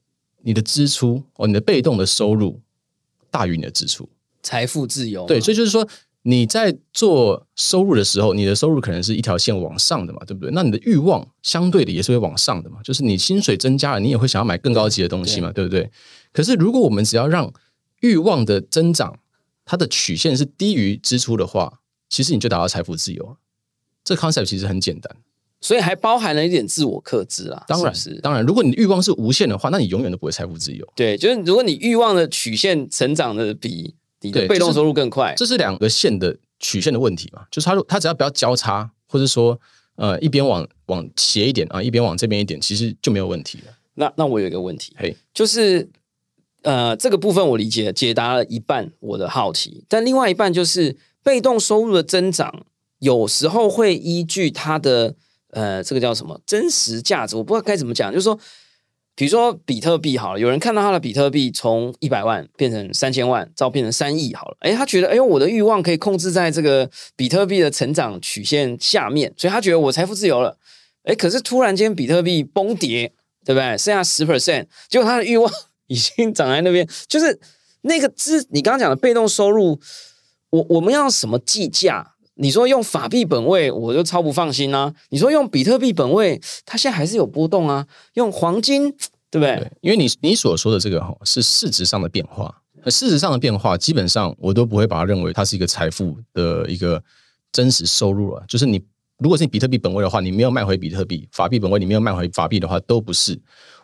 [0.43, 2.61] 你的支出哦，你的被动的收入
[3.31, 4.09] 大于你的支出，
[4.43, 5.27] 财富自由。
[5.27, 5.89] 对，所以就是说
[6.23, 10.51] 你在做收入的时候，你的收入可能是一条线往上的嘛，对不对？
[10.53, 15.91] 那你的欲望相对的也是会往上的嘛，就是你薪水增加了，你也会想要买更高级的东西嘛，对不对？
[16.33, 17.53] 可是如果我们只要让
[18.01, 19.21] 欲望的增长，
[19.65, 23.37] 它的曲线是低于支出的话，其实你就达到财富自由。
[24.03, 25.17] 这 concept 其实很简单。
[25.61, 30.87] 所以还包含了一点自我克制啊，当然是当然，如果你欲望是无限的话，那你永远都不会财富自由。
[30.95, 37.43] 对，就是如果你欲望的曲线成长的比你的被动收入更快，这是两个线的曲线的问题嘛？
[37.51, 39.61] 就是它它只要不要交叉，或者说
[39.97, 43.75] 呃一边往往斜一点啊，一边往这边一点，其实就没有问题了。
[43.95, 45.91] 那那我有一个问题，嘿，就是
[46.63, 52.65] 呃这个部分我理解解答了一半我的好奇，但另外一半就是被动收入的增长
[53.01, 55.17] 有时候会依据它的。
[55.51, 57.37] 呃，这个叫什么真实价值？
[57.37, 58.13] 我不知道该怎么讲。
[58.13, 58.39] 就是说，
[59.15, 70.57] 比如说比特币好了，有人看到他的比特币从一百万变成三千万，再变成三亿好了，哎，他觉得，哎呦，我的欲望可以控制在这个比特币的成长曲线下面，所以他觉得我财富自由了。
[71.05, 73.13] 哎，可是突然间比特币崩跌，
[73.45, 73.77] 对不对？
[73.79, 75.51] 剩下十 percent，结果他的欲望
[75.89, 77.41] 已经长在那边，就是
[77.81, 79.81] 那个资，你刚刚讲的被动收入，
[80.51, 82.15] 我我们要什么计价？
[82.41, 84.95] 你说用法币本位，我就超不放心啊。
[85.11, 87.87] 你说用比特币本位，它现在还是有波动啊。
[88.15, 88.91] 用黄金，
[89.29, 89.57] 对不对？
[89.57, 97.03] 对，因为你你所说的这个哈是市值上的变化，市值上的变化基本上我都不会把它认为它是一个财富的一个
[97.51, 98.45] 真实收入了。
[98.47, 98.81] 就是你
[99.19, 103.37] 如果是你比特币本位的话，你没有卖回比特币；法币本位你没有卖回法币的话，都不是。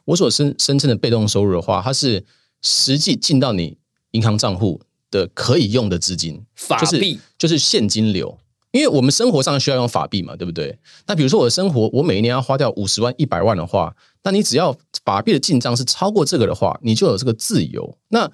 [0.05, 2.25] 我所声声称的被动收入的话，它是
[2.63, 3.77] 实际进到你
[4.13, 8.39] 银行账户的可以用的资金，法币就是现金流。
[8.75, 10.77] 因为我们生活上需要用法币嘛，对不对？
[11.07, 17.97] 那比如说我的生活，我每一年要花掉五十万、一百万的话，那你只要法币的进账是超过这个的话，你就有这个自由。
[18.09, 18.29] 那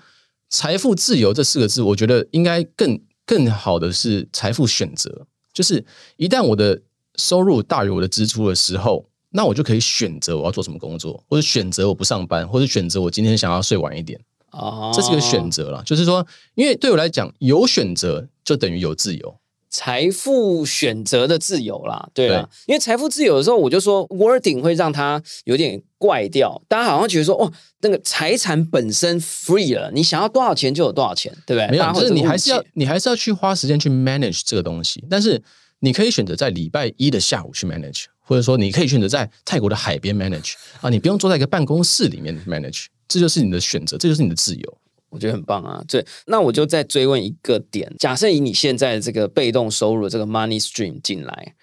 [0.49, 5.85] 财富自由这四个字，我觉得应该更更好的是财富选择，就是
[6.17, 6.81] 一旦我的
[7.17, 14.19] 收入大于我的支出的时候，那我就可以选择我要做什么工作，或者选择我不上班，或者选择我今天想要睡晚一点。
[14.53, 19.40] 哦，这是一个选择了，就是说，因为对我来讲，有选择就等于有自由。
[19.71, 27.53] 财富选择的自由啦，对啊，因为财富自由的时候，我就说 wording 会让它有点怪掉，大家好像觉得说，哦，
[27.83, 31.71] 那个财产本身 free 了，你想要多少钱就有多少钱，对不对？
[31.71, 35.41] 没有，就是你还是要你还是要去花时间去 manage 这个东西，但是
[35.79, 44.79] 你可以选择在礼拜一的下午去 manage，或者说你可以选择在泰国的海边 manage 啊，你不用坐在一个办公室里面 manage，这就是你的选择，这就是你的自由。
[45.11, 45.83] 我觉得很棒啊！
[45.87, 51.55] 对，那我就再追问一个点：假设以你现在的这个被动收入这个 money stream 进来，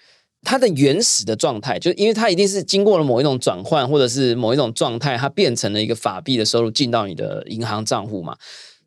[0.42, 8.36] 它的原始的状态，就因为它一定是经过了某一种转换，或者是某一种状态，它变成了一个法币的收入进到你的银行账户嘛？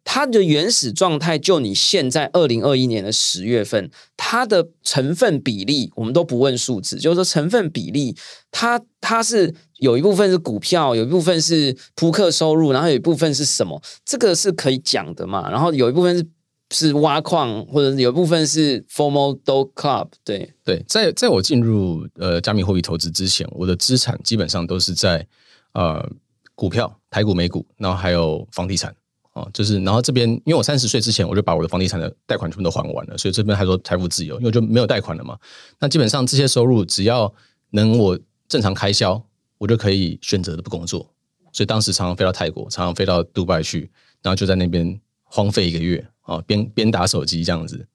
[0.03, 8.15] 它的原始状态，就你现在二零二一年的十月份，它的成分比例，我们都不问数字，就是说成分比例，
[8.49, 13.81] 它它是有一部分是股票，有一部分是扑克收入，然后有一部分是什么？
[14.05, 15.49] 这个是可以讲的嘛？
[15.49, 16.25] 然后有一部分是
[16.69, 20.07] 是挖矿，或者有一部分是 formal do club。
[20.23, 25.27] 对对，在在我进入呃加密货币投资之前，我的资产基本上都是在
[25.73, 26.07] 呃
[26.53, 28.95] 股票、台股、美股，然后还有房地产。
[29.33, 35.37] 哦，就是，然后这边，因为我三十岁之前我就把我的房地产的贷款全部都还完了，所以这边还说财富自由，因为就没有贷款了嘛。
[35.79, 37.33] 那基本上这些收入只要
[37.69, 39.23] 能我正常开销，
[39.61, 41.13] 我就可以选择的不工作。
[41.53, 43.91] 所以当时常常飞到泰国，常常飞到杜拜去，
[44.23, 47.85] 然后就在那边荒废一个月啊，边边打手机这样子。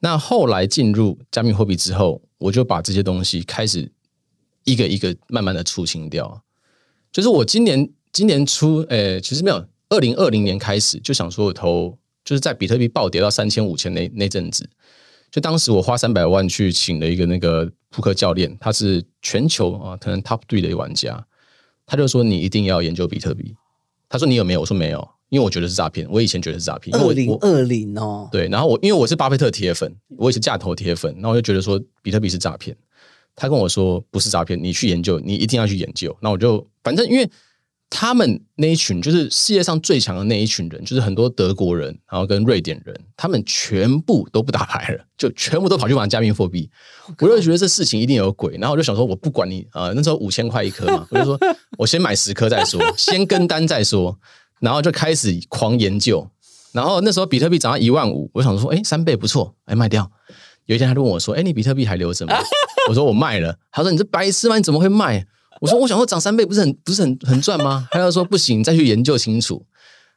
[0.00, 3.90] 那后来进入加密货币之后，我就把这些东西开始
[4.64, 6.44] 一个一个慢慢的出清掉。
[7.10, 9.66] 就是我今年今年初，诶，其实没有。
[9.88, 14.68] 二零二零年开始就想说我投，就是在比特币暴跌到三千五千那那阵子，
[15.30, 21.24] 就当时我花三百万去请了一个那个扑克教练，他是全球啊可能 top three 的玩家，
[21.86, 23.54] 他就说你一定要研究比特币。
[24.08, 24.60] 他说你有没有？
[24.60, 26.06] 我说没有，因为我觉得是诈骗。
[26.10, 26.96] 我以前觉得是诈骗。
[26.96, 28.48] 二零二零哦，对。
[28.48, 32.76] 然后我因为我是巴菲特铁粉，我也是价投铁粉，那我就觉得说比特币是诈骗。
[33.36, 36.16] 他跟我说不是诈骗，你去研究，你一定要去研究。
[36.20, 37.30] 那我就反正因为。
[37.92, 46.70] 他们那一群就是世界上最强的那一群人，就是很多德国人，然后跟瑞典人，他们全部都不打牌了， 就全部都跑去玩加密货币。
[47.18, 51.38] 我就觉得这事情一定有鬼，然后我就想说，我不管你啊，那时候五千块一颗嘛， 我就说
[51.76, 54.16] 我先买十颗再说，先跟单再说，
[54.60, 56.30] 然后就开始狂研究。
[56.72, 60.08] 然后那时候比特币涨到一万五，我想说，哎，三倍不错，哎，卖掉。
[60.66, 62.36] 有一天他就问我说，哎，你比特币还留着吗？
[62.88, 63.58] 我说我卖了。
[63.72, 64.56] 他说你这白痴吗？
[64.56, 65.26] 你怎么会卖？
[65.60, 67.86] 我说，我想说涨三倍不是很不是很很赚吗？
[67.92, 69.64] 他就说不行，再去研究清楚。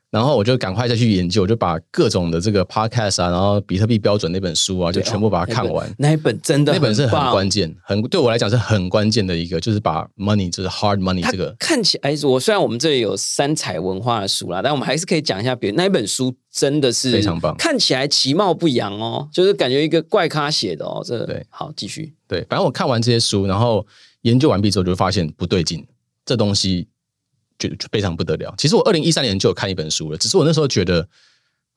[0.09, 5.91] 然后我就赶快再去研究，就把各种的这个 podcast 啊，然后比特币标准那本书啊，就全部把它看完。
[5.97, 21.01] 那一本真的那本是很关键，很对我来讲是很关键的一个，就是把 money 就是 hard money 这个看起来，我虽然我们这里有三彩文化的书啦，但我们还是可以讲一下别那一本书真的是非常棒，看起来其貌不扬哦，就是感觉一个怪咖写的哦。
[21.03, 23.83] 这对好继续对，反正我看完这些书，然后。
[24.23, 25.87] 研究完毕之后，就发现不对劲，
[26.25, 26.87] 这东西
[27.57, 28.53] 就就非常不得了。
[28.57, 31.07] 其实我二零一三年就有看一本书了，只是我那时候觉得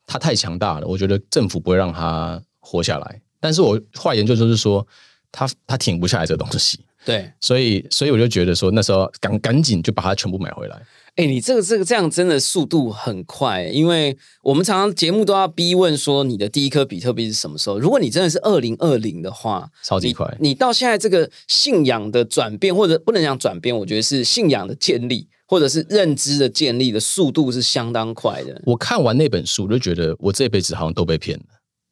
[0.05, 3.21] 它太强大了，我觉得政府不会让它活下来。
[3.39, 4.85] 但是我后来研究就是说，
[5.31, 6.79] 它它挺不下来这个东西。
[7.05, 10.81] 对，所以所以我就觉得说，那时候赶赶紧就把它全部买回来。
[11.17, 17.79] 哎，你这个这个这样真的速度很快，因为我们常常节目都要逼问说你的第一颗比特币是什么时候？
[17.79, 20.37] 如果你真的是二零二零的话，超级快。
[20.39, 28.61] 你到现在这个信仰的转变，或者不能讲转变，我觉得是信仰的建立，或者是认知的建立的速度是相当快的。
[28.67, 31.45] 我看完那本书，我就觉得我这辈子好像都被骗了，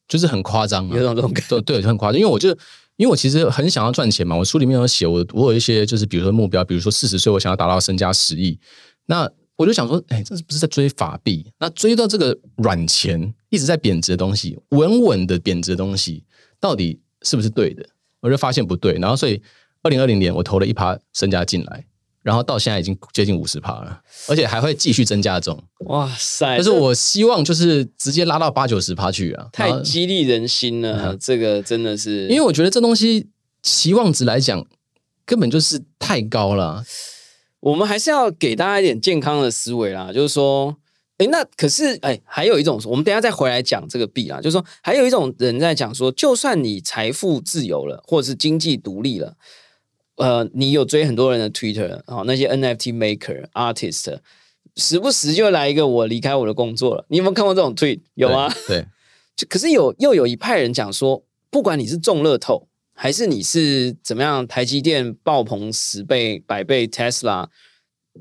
[0.08, 2.20] 就是很夸张，有种这种感觉，对，很夸张。
[2.20, 2.50] 因为我就
[2.98, 8.60] 因为我其实很想要赚钱嘛，我书里面有写，我我有一些就是比如说目标，比如说四十岁我想要达到身家十亿，
[9.08, 9.32] 那。
[9.58, 11.50] 我就想说，哎，这是不是在追法币？
[11.60, 16.26] 那追到这个软钱一直在贬值的东西，稳稳的贬值的东西，
[16.60, 17.86] 到底是不是对的？
[18.20, 19.41] 我就发现不对，然后所以
[19.82, 21.86] 二零二零年我投了一趴身家进来，
[22.22, 25.58] 然后到现在已经接近五十趴了，而且还会继续增加中。
[25.86, 26.58] 哇塞！
[26.58, 31.15] 但是我希望就是直接拉到八九十趴去啊，太激励人心了。
[31.15, 33.30] 这个真的是，因为我觉得这东西
[33.63, 34.68] 期望值来讲
[35.26, 36.84] 根本就是太高了。
[37.65, 40.78] 我们还是要给大家一点健康的思维啦，就是说，
[41.17, 49.36] 哎，那可是哎，还有一种，我们等下再回来讲这个币啊，就是说，还有一种人在讲说，就算你财富自由了，或者是经济独立了，
[50.17, 54.19] 呃，你有追很多人的 Twitter 啊，那些 NFT maker artist，
[54.75, 58.01] 时不时就来一个我离开我的工作了，你有没有看过这种 tweet？
[58.13, 58.47] 有吗？
[58.67, 58.86] 对，
[59.36, 62.67] 就可是有又有一派人讲说，不管你是中乐透。
[62.97, 64.47] 还是你是怎么样？
[64.47, 67.45] 台积电爆棚十倍、百倍，Tesla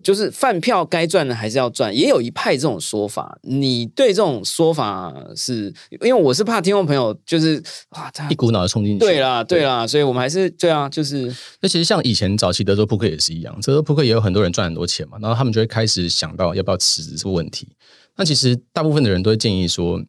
[0.02, 3.38] 就是饭票该赚的还是要赚，也有一派这种说法。
[3.42, 5.72] 你对这种说法是？
[6.02, 8.98] 因为我是怕听众朋友就是啊，一股脑的冲进去。
[8.98, 17.68] 对啦，对啦，所以我们还是对啊，就是那其实像以前早期德州扑克也是一样，德州扑克也有很多人赚很多钱嘛，然后他们就会开始想到要不要辞职这个问题。
[18.16, 20.02] 那其实大部分的人都会建议说，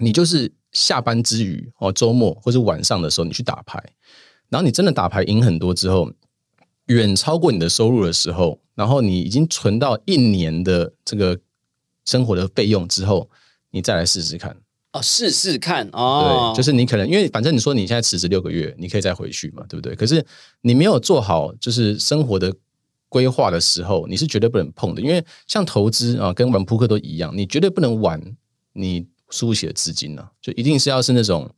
[0.00, 0.52] 你就是。
[0.76, 3.82] 下班之余哦，周末或者晚上的时候，你去打牌，
[4.50, 6.12] 然后你真的打牌赢很多之后，
[6.88, 11.38] 远超过你的收入的时候，然后你已经存到一年的这个
[12.04, 13.30] 生活的费用之后，
[13.70, 14.54] 你再来试试看
[14.92, 19.94] 哦，试试看哦，对，就是你可能因为反正你说你现在辞职六个月，你可以再回去嘛，对不对？
[19.94, 20.22] 可是
[20.60, 22.54] 你没有做好就是生活的
[23.08, 28.22] 规划的时候，你是绝对不能碰的，因为像投资啊，跟玩扑克都一样，你绝对不能玩
[28.74, 29.06] 你。
[29.30, 31.50] 书写资金呢，就一定是要是那种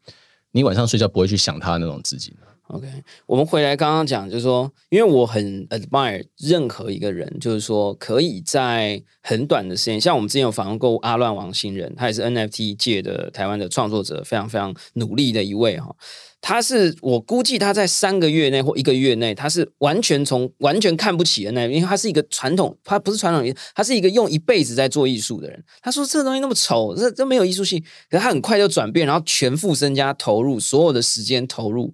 [0.52, 2.34] 你晚上睡觉不会去想它那种资金。
[2.68, 2.86] OK，
[3.24, 15.96] 我们回来刚刚讲，就是说，因为我很 admire 任何一个人，就是说可以在很短的时间，像我们之前有访问过阿乱王新人，他也是 NFT 界的台湾的创作者，非常非常努力的一位哈。
[16.40, 25.62] 他是我估计他在三个月内或一个月内，他是完全从完全看不起的那，因为他是一个传统，他不是传统，他是一个用一辈子在做艺术的人。
[25.82, 31.92] 他说这个东西那么丑，这这没有艺术性，可是他很快就转变，然后全副身家投入，所有的时间投入。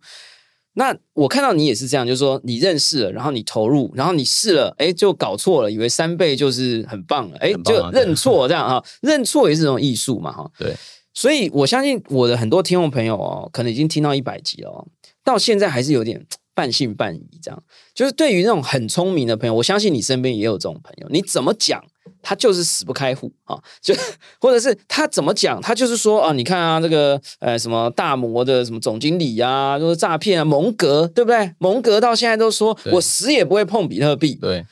[0.74, 10.50] 那我看到你也是这样，就是说你认识了，然后你投入，然后你试了，哎，就搞错了，以为三倍就是很棒了，哎，就认错这样哈，认错也是种艺术嘛哈。
[10.58, 10.76] 对。
[11.14, 14.84] 所以，我相信我的很多听众朋友哦，可能已经听到一百集了，
[15.22, 17.38] 到现在还是有点半信半疑。
[17.40, 17.62] 这样，
[17.94, 21.08] 就是对于那种很聪明的朋友，我相信你身边也有这种朋友。
[21.10, 21.84] 你怎么讲，
[22.20, 23.56] 他就是死不开户啊！
[23.80, 23.94] 就
[24.40, 31.54] 或者是他怎么讲，他就是说啊，你看啊，这个呃什么大摩的什么总经理呀，就是诈骗啊，蒙格对不对？
[31.58, 34.34] 蒙格到现在都说我死也不会碰比特币。
[34.34, 34.66] 对，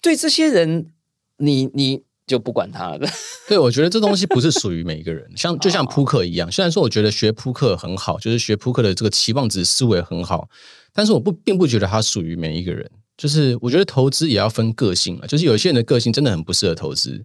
[0.00, 0.90] 对这些人，
[1.38, 2.02] 你你。
[2.26, 3.08] 就不管他了。
[3.48, 6.50] 对，我觉得这东西不是属于每一个人，像就像扑克一样。
[6.50, 10.48] 虽然说我觉得学扑克很好，就是学扑克的这个期望值思维很好，
[10.92, 12.90] 但是我不并不觉得它属于每一个人。
[13.16, 17.24] 就是我觉得投资也要分个性啊，就是有些人的个性真的很不适合投资，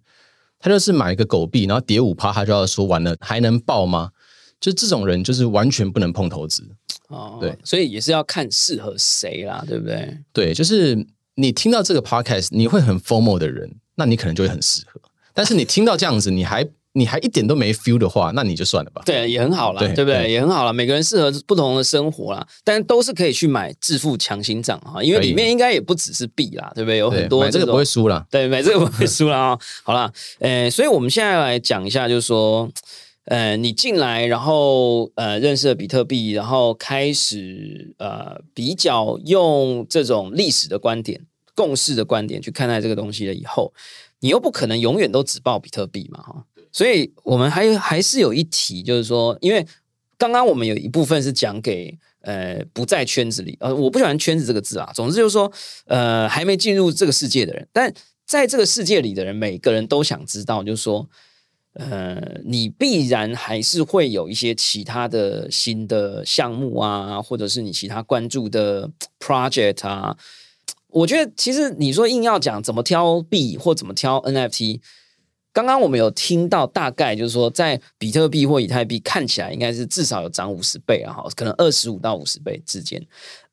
[0.59, 4.11] 他就是买一个狗币，然后跌五趴，他就要说完了还能爆吗？
[4.59, 6.63] 就这种人就是完全不能碰投资。
[7.07, 10.17] 哦，对，所以也是要看适合谁啦，对不对？
[10.31, 13.77] 对，就是你听到这个 podcast，你会很 formal 的人。
[13.99, 14.99] 那你可能就会很适合，
[15.33, 19.01] 但是你听到这样子，你还你还一点都没 feel 的话，那你就算了吧。
[19.05, 20.31] 对，也很好了，对不对？
[20.31, 20.73] 也很好了。
[20.73, 26.97] 每个人适合不同的生活啦，但都是可以去买致富强心脏哈，因为里面应该也不只是币啦，对不对？
[26.97, 29.59] 有很多这个不会输了， 对，买这个不会输了啊。
[29.83, 32.67] 好了，呃，所以我们现在来讲一下，就是说，
[33.25, 41.21] 呃，你进来，然后呃，认识了比特币，然后开始呃，比较用这种历史的观点。
[41.59, 43.73] 共识的观点去看待这个东西了以后，
[44.21, 49.67] 你又不可能永远都只报比特币嘛哈，所以我们还还是有一题，就是说，因为
[50.17, 55.51] 刚刚我们有一部分是讲给呃不在圈子里，呃，我不喜欢圈子这个字啊，总之就是说，
[55.87, 57.93] 呃，还没进入这个世界的人，但
[58.25, 61.09] 在这个世界里的人，每个人都想知道，就是说，
[61.73, 70.15] 呃，你必然还是会有一些其他的新的项目啊，或者是你其他关注的 project 啊。
[70.91, 74.79] 我觉得其实你说硬要讲怎么挑币或怎么挑 NFT，
[75.53, 83.05] 刚刚我们有听到大概就是说，在比特币或以太币看起来应该是至少有涨五十倍啊，哈，可能二十五到五十倍之间。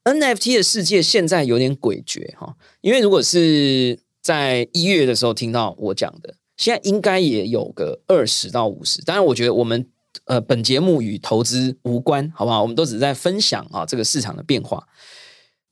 [0.04, 9.02] NFT 的世界现在有点诡谲哈，因为如果是在一月的时候听到我讲的，现在应该也有个二十到五十。
[9.04, 9.86] 当然，我觉得我们
[10.24, 12.62] 呃本节目与投资无关，好不好？
[12.62, 14.86] 我们都只是在分享啊这个市场的变化。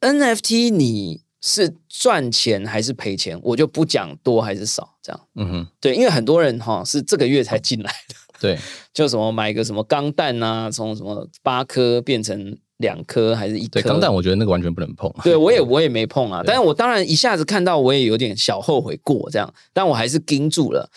[0.00, 1.23] NFT 你。
[1.46, 5.20] 是赚钱还是赔钱，我就不讲多还是少这样。
[5.34, 8.58] 嗯哼，对，因为很多人哈是这个月才进来的， 对，
[8.94, 13.72] 就什么买个什么钢弹啊，从什么八颗变成两颗还是一颗？
[13.72, 15.12] 对，钢弹我觉得那个完全不能碰。
[15.22, 20.88] 对我也我也没碰啊，但是我当然一下子看到我也有点小后悔过这样，但我还是盯住了。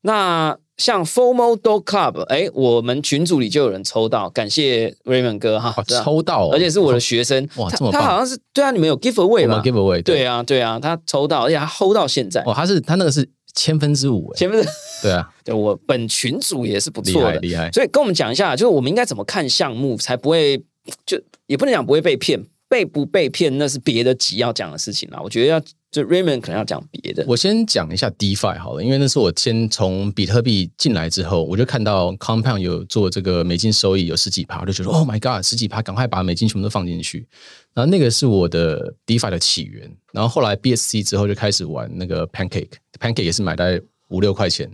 [0.00, 8.00] 那像 Formal Dog Club，哎，我们群组里就有人抽到，感谢 Raymond 哥哈，抽到，而且是我的学生，哇，这么棒！
[8.00, 12.42] 他好像是对啊，你们有 Give Away 吗？Give Away，对啊，对啊，他抽到，而且他 hold 到现在。
[12.42, 14.68] 哦，他是他那个是千分之五，千分之
[15.02, 17.70] 对啊， 对我本群组也是不错的，厉害。
[17.70, 20.64] 所以跟我们讲一下，就是我们应该怎么看项目，才不会
[21.06, 22.42] 就也不能讲不会被骗。
[22.68, 25.20] 被不被骗，那是别的集要讲的事情啦。
[25.22, 25.60] 我觉得要
[25.92, 27.22] 就 Raymond 可能要讲别的。
[27.28, 37.28] 我先讲一下 DeFi 好了，因为那是我先从比特币进来之后，我就看到 Compound 有做这个美金收益有十几趴，我就觉得 Oh my God，十几趴，赶快把美金全部都放进去。
[37.74, 39.94] 然后那个是我的 DeFi 的起源。
[40.12, 44.70] 然后后来 BSC 之后就开始玩那个 Pancake，Pancake 也是买在五六块钱，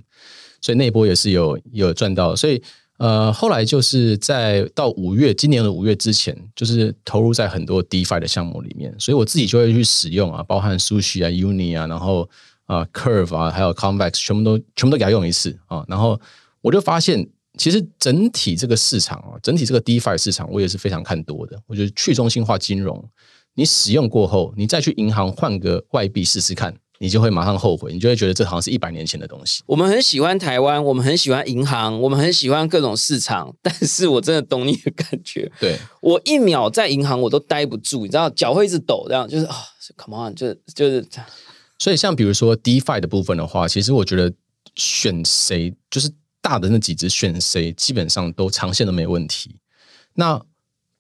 [0.61, 2.63] 所以那波也是有有赚到，所以。
[2.99, 12.29] 呃，后来就是在到五月，今年的五月之前，就是投入在很多 DeFi 的项目里面，所以我自己就会去使用啊，包含 Sushi 啊、Uni 啊，然后
[12.67, 16.21] 啊 Curve 啊，还有 Convex，全部都全部都给它用一次啊，然后
[16.61, 17.25] 我就发现，
[17.57, 21.57] 其实整体这个市场啊，整体这个 DeFi 市场，我也是非常看多的。
[21.69, 23.09] 我觉得去中心化金融，
[23.55, 26.75] 你使用过后，你再去银行换个外币试试看。
[27.01, 29.63] 你就会马上后悔，你就会觉得这好像是一百年前的东西。
[29.67, 35.51] 我们很喜欢台湾，我们很喜欢银行，我们很喜欢各种市场，但是我真的懂你的感觉。
[35.61, 39.55] 对 我一秒在银行我都待不住，你知道脚会一直抖，这样就是啊
[39.97, 41.27] ，come on，就就是这样。
[41.79, 44.33] 所以像比如说 DeFi 的部分的话，其实我觉得
[44.75, 49.57] 选谁就是大的那几只选谁，基本上都长线都没问题。
[50.15, 50.45] 那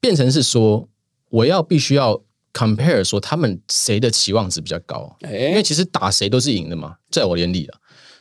[0.01, 0.88] 变成是说，
[1.30, 2.22] 我要必须要。
[2.53, 5.16] Compare 说他们谁的期望值比较高？
[5.22, 7.78] 因为其实打谁都是赢的嘛，在我眼里啊。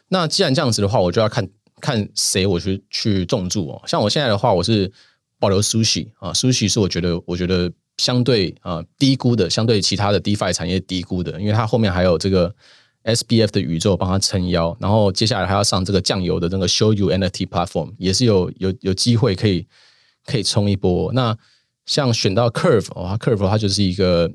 [0.09, 1.47] 那既然这样子的话，我就要看
[1.81, 3.81] 看谁我去去重注哦。
[3.85, 4.91] 像我现在的话，我是
[5.39, 12.53] 保留 sushi 啊，sushi 是我觉得我觉得相对啊低估的，相对其他的 DeFi 产业低估的，因为它后面还有这个
[13.03, 19.67] SBF 的宇宙帮它撑腰，然后接下来还要上这个酱油的那个 Show You NFT platform，也是有有有机会可以
[20.25, 21.11] 可以冲一波。
[21.13, 21.37] 那
[21.87, 24.29] 像选到 Curve 哦，Curve 它就是一个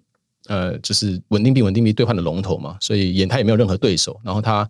[0.48, 4.68] 呃，就是稳定币、稳定币兑换的龙头嘛，所以也它也没有任何对手，然后它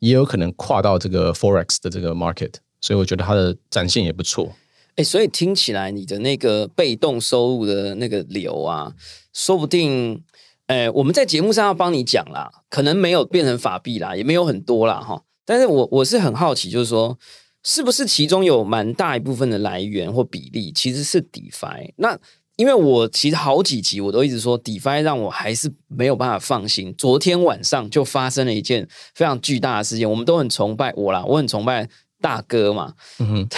[0.00, 4.52] 也有可能跨到这个 Forex 的这个 market，所以我觉得它的展现也不错。
[4.96, 8.92] 哎，所以听起来你的那个被动收入的那个流啊，
[9.32, 10.22] 说不定，
[10.66, 17.18] 哎，我们在节目上要帮你讲啦，可能没有变成法币啦，也没有很多啦哈，但是我我是很好奇，就是说。
[17.64, 21.92] 是不是其中有蛮大一部分的来源或比例其实是 DeFi？
[21.96, 22.16] 那
[22.56, 26.94] 因为我其实好几集我都一直说 DeFi 让我还是没有办法放心。
[26.96, 31.88] 昨天晚上就发生了一件非常巨大的事件，我们都很崇拜我啦，我很崇拜
[32.20, 32.94] 大哥嘛。
[33.18, 33.48] 嗯哼，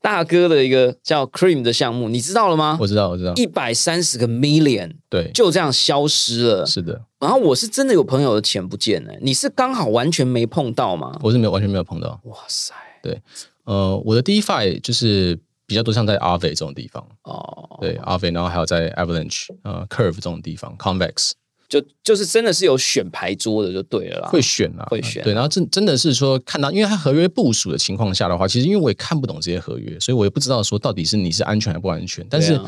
[0.00, 2.78] 大哥的一个叫 Cream 的项目，你知道了吗？
[2.80, 6.64] 我知道，我知道，一百三十个 Million，对，就这样消失了。
[6.64, 11.18] 是的，然后我是真的有朋友的钱不见了，你是刚好完全没碰到吗？
[11.22, 12.20] 我是没有完全没有碰到。
[12.24, 12.74] 哇塞！
[13.02, 13.20] 对，
[13.64, 21.32] 呃，我的 DeFi 就是比较多像在 Aave 这种地方哦，对 Aave，然后还有在 Avalanche、呃 Curve 这种地方，Convex
[21.68, 25.22] 就就是真的是有选牌桌的就对了啦，会选啊，会选。
[25.22, 32.60] 对，然后真真的是说看到，因为它合约部署的情况下的话，其实因为我也看不懂这些合约，所以我也不知道说到底是你是安全还不安全，但是。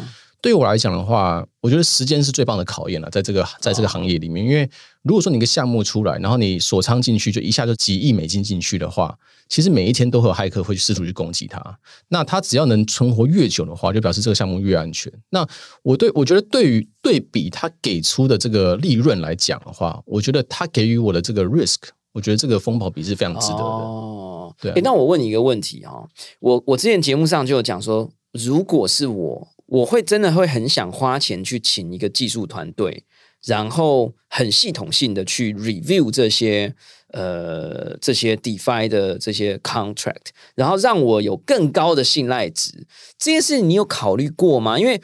[0.43, 4.66] 对于我来讲的话，我觉得时间是最棒的考验了，在这个在这个行业里面，因为
[5.03, 11.78] 如果说你一个项目出来，然后你锁仓进去，就一下就几亿美金进去的话，其实每一天都会有骇客会去试图去攻击它。
[12.09, 15.11] 那它只要能存活越久的话，就表示这个项目越安全。
[15.30, 15.46] 那
[15.82, 21.76] 我对我觉得对于对比它给出的这个利润来讲的话，我觉得它给予我的这个 risk，
[22.12, 23.64] 我觉得这个风险比是非常值得的。
[23.64, 24.80] 哦，对。
[24.82, 26.07] 那我问你一个问题哈，
[26.40, 29.48] 我我之前节目上就有讲说，如果是我。
[29.70, 33.05] 我会真的会很想花钱去请一个技术团队，
[33.45, 36.74] 然后很系统性的去 review 这些
[37.12, 42.86] 呃这些 DeFi 的这些 contract，然后让我有更高的信赖值。
[43.18, 44.78] 这件事你有考虑过吗？
[44.78, 45.01] 因为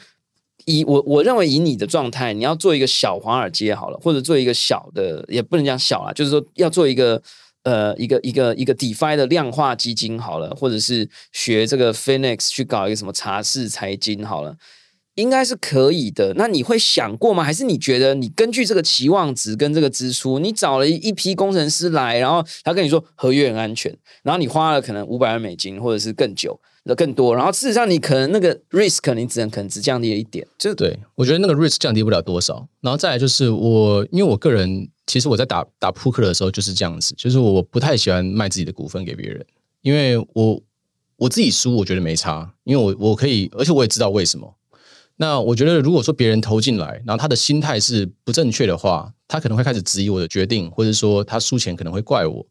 [0.65, 7.21] 以我我认为以你的状态，你要做一个小华尔街好了，或者做一个小的也不能讲小啦，就是说要做一个。
[7.63, 14.55] 呃，一个一个一个 DeFi 的量化基金好了，或者是学这个 Phoenix 去搞一个什么茶室财经好了，
[15.17, 16.33] 应该是可以的。
[16.35, 17.43] 那你会想过吗？
[17.43, 32.67] 还是你觉得你根据这个期望值跟这个支出，你找了一批工程师来，然后他跟你说合约很安全，然后你花了可能五百万美金，或者是更久的更多，然后事实上你可能那个 risk 你只能可能只降低了一点，就对我觉得那个 risk 降低不了多少。
[32.81, 34.89] 然后再来就是我，因为我个人。
[35.07, 39.45] 其实我在打打扑克的时候就是这样子，就是我不太喜欢卖自己的股份给别人，
[39.81, 40.61] 因为我
[41.15, 44.56] 我自己输我觉得没差，因为我我可以，而且我也知道为什么。
[45.17, 52.45] 那我觉得，如果说别人投进来，然后他的心态是不正确的话，他可能会开始质疑我的决定，或者说他输钱可能会怪我。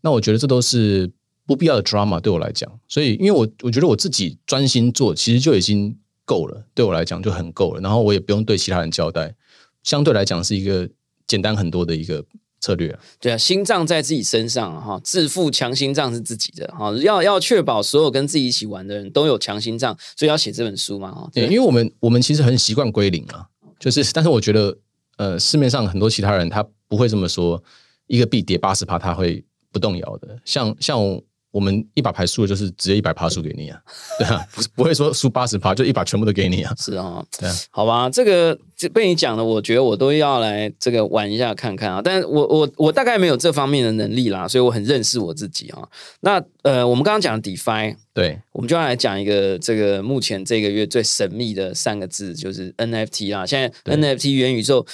[0.00, 1.10] 那我觉得这都是
[1.46, 2.70] 不必要的 drama 对我来讲。
[2.88, 7.80] 所以，因为我我觉得我自己专心做，其实就已经够了，对我来讲就很够了。
[7.80, 9.34] 然后我也不用对其他人交代，
[9.82, 10.88] 相对来讲是一个
[11.26, 12.24] 简单很多的一个。
[12.60, 21.28] 策略对啊，心脏在自己身上哈，自负强心脏是自己的哈，要要确保所有跟自己一起玩的人都有强心脏，所以要写这本书嘛哈。
[21.32, 23.46] 对，因为我们我们其实很习惯归零啊，
[23.78, 24.76] 就是，但是我觉得
[25.16, 27.62] 呃，市面上很多其他人他不会这么说，
[28.06, 31.20] 一个币跌八十趴他会不动摇的，像像。
[31.50, 33.80] 我们一把牌输了，就是直接一百趴输给你啊，
[34.18, 38.56] 对啊，不不会说输八十趴就一把全部都给你啊，是啊，对啊，好吧，这个
[38.92, 45.88] 被你讲的，我觉得我都要来这个玩一下看看啊，但是我我我大概没有这方面的能力啦，所以我很认识我自己啊。
[46.20, 53.46] 那呃，我们刚刚讲的 DeFi，对，我们就要来讲一个这个目前这个月最神秘的三个字，就是 NFT 啊。
[53.46, 54.86] 现在 NFT 元宇宙，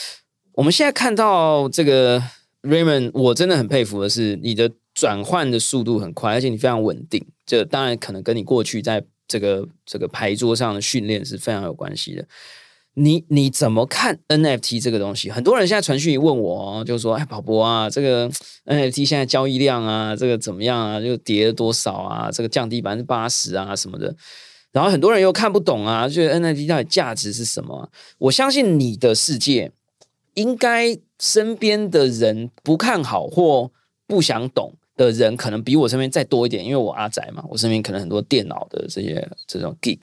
[0.52, 2.22] 我们现在看到这个
[2.62, 4.70] Raymond，我真的很佩服的是你的。
[4.94, 7.24] 转换的速度很快，而且你非常稳定。
[7.44, 12.24] 这当然可能跟你过去在这个这个牌桌上的训练是非常有关系的。
[12.96, 15.28] 你你怎么看 NFT 这个东西？
[15.28, 18.30] 很多人现在传讯问我，就说：“哎，宝博啊，这个
[18.66, 21.00] NFT 现在交易量啊，这个怎么样啊？
[21.00, 22.30] 就跌了多少啊？
[22.30, 24.14] 这个降低百分之八十啊什么的。”
[24.70, 27.90] 然后很多人又看不懂啊，觉得 NFT 到底价值是什么？
[28.18, 29.72] 我相信你的世界
[30.34, 33.72] 应该身边的人不看好或
[34.06, 34.72] 不想懂。
[34.96, 40.02] 的人可能比我身边再多一点，因为我阿宅嘛，我身边可能很多电脑的这些这种 geek，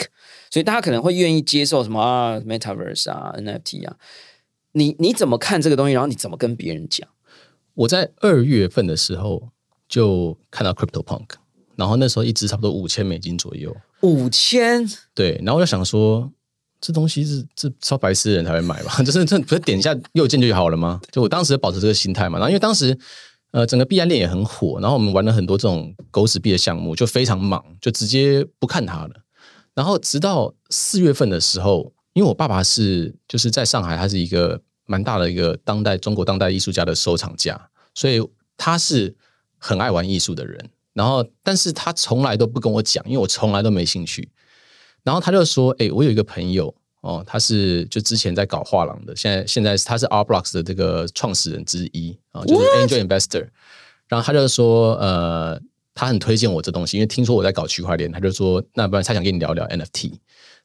[0.49, 3.95] 所以大家可能会愿意接受什么啊 metaverse 啊 NFT 啊，
[4.73, 5.93] 你你怎么看这个东西？
[5.93, 7.07] 然后你怎么跟别人讲？
[7.73, 9.49] 我在二月份的时候
[9.87, 11.29] 就看到 Crypto Punk，
[11.77, 14.85] 然后那时候一只差不多五千美金左右，五千
[15.15, 16.29] 对，然后我就想说，
[16.81, 18.97] 这东西是这超白痴的人才会买吧？
[19.03, 20.99] 就是这不是点一下右键就好了吗？
[21.11, 22.97] 就我当时保持这个心态嘛，然后因为当时。
[23.51, 29.11] 呃，整个币安链也很火，然后我们玩了很多这种狗屎币的项目，就非常忙，就直接不看它了。
[29.73, 38.25] 然后直到四月份的时候，因为我爸爸是就是在上海，他是一个蛮大的一个当代中国当代艺术家的收藏家，所以
[38.55, 39.15] 他是
[39.57, 40.69] 很爱玩艺术的人。
[40.93, 44.29] 然后，但是他从来都不跟我讲，因为我从来都没兴趣。
[45.03, 53.47] 然后他就说：“哎，我有一个朋友。”哦，他是就之前在搞画廊的，现在现在他是 R Blocks 的这个创始人之一啊，就是 Angel Investor。
[54.07, 55.59] 然后他就说，呃，
[55.95, 60.11] 他很推荐我这东西，因为听说我在搞区块链，他就说，那不然他想跟你聊聊 NFT。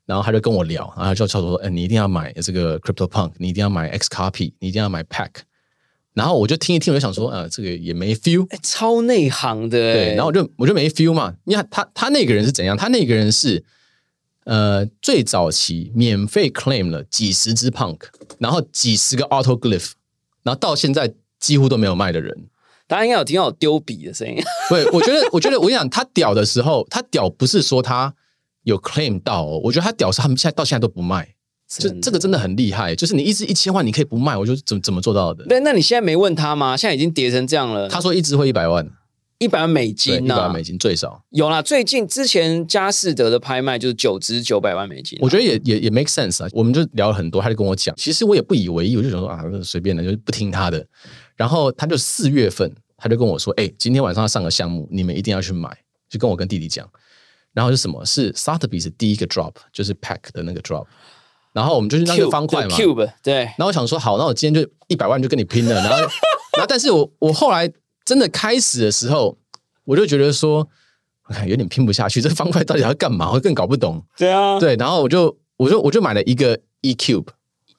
[0.05, 5.31] 然后他就跟我聊，然后就叫我说，哎，你一定要买这个 Crypto Punk，你一定要买 X Copy，你一定要买 Pack。
[6.13, 9.79] 然后我就听一听，我就想说，呃，这个也没 feel，超内行的。
[9.79, 11.35] 对，然后我就我就没 feel 嘛。
[11.45, 12.77] 你看他他那个人是怎样？
[12.77, 13.65] 他那个人是。
[14.47, 17.99] 呃，最早期免费 claim 了几十只 punk，
[18.39, 19.91] 然后几十个 autoglyph，
[20.45, 22.47] 然后到现在几乎都没有卖的人，
[22.87, 24.37] 大家应该有听到我丢笔的声音。
[24.71, 28.15] 对，我觉得，我觉得，我跟你讲，他屌的时候，他屌不是说他
[28.63, 31.35] 有 claim 到，哦我觉得他屌是他们现在到现在都不卖，
[31.69, 32.95] 就这个真的很厉害。
[32.95, 35.45] 就是你一支一千万，你可以不卖，我就怎怎么做到的？
[35.47, 36.77] 对，那你现在没问他吗？
[36.77, 37.89] 现在已经跌成这样了。
[37.89, 38.89] 他说一支会一百万。
[39.39, 40.21] 一百万美金呢？
[40.25, 41.61] 一百万美金最少有啦。
[41.61, 46.49] 最近之前佳士得的拍卖就是九只九百万美金，我觉得也也也 make sense 啊。
[46.53, 50.87] 我们就聊了很多，他就跟我讲，其实我也不以为意，我就想说啊，随便的，就不听他的。
[51.37, 55.69] 然后他就四月份，他就跟我说，哎，今天晚上要上个项目，你们一定要去买，
[56.09, 56.89] 就跟我跟弟弟讲。
[57.53, 58.03] 然后是什么？
[58.07, 60.87] 是 Sotheby 是第一个 drop，就是 Pack 的那个 drop。
[61.53, 63.35] 然后我们就去那个方块嘛，Cube 对。
[63.35, 65.75] 然后我想说，好，那我今天就一百万就跟你拼了。
[65.75, 65.97] 然后，
[66.57, 67.71] 然后，但是我我后来。
[68.07, 69.37] 真的开始的时候，
[69.85, 70.67] 我就觉得说，
[71.47, 72.23] 有点拼不下去。
[72.23, 73.33] 这方块到底要干嘛？
[73.33, 74.03] 我更搞不懂。
[74.17, 74.77] 对啊，对。
[74.77, 77.27] 然后我就，我就，我就买了一个 E cube，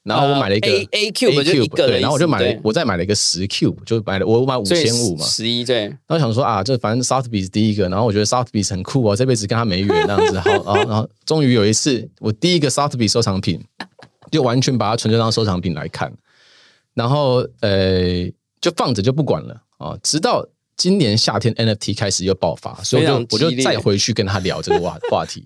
[0.03, 2.01] 然后我买了一个 A cube，对。
[2.01, 5.83] 然后我就买了，我再买了一个十 cube，就买了我买五千五嘛，十一对。
[5.83, 10.39] 然后想说啊，这反正 Southby 是第一个，然后我觉得 Southby 很酷哦，这辈子跟他没缘那样子。
[10.41, 13.63] 好，然后，然后终于有一次，我第一个 Southby 收藏品，
[14.29, 16.11] 就完全把它纯粹当收藏品来看，
[16.93, 20.47] 然后呃，就放着就不管了啊，直到。
[20.79, 25.43] 今年夏天 NFT 开始又爆发，所以我就我就再回去跟他聊这个话 话题。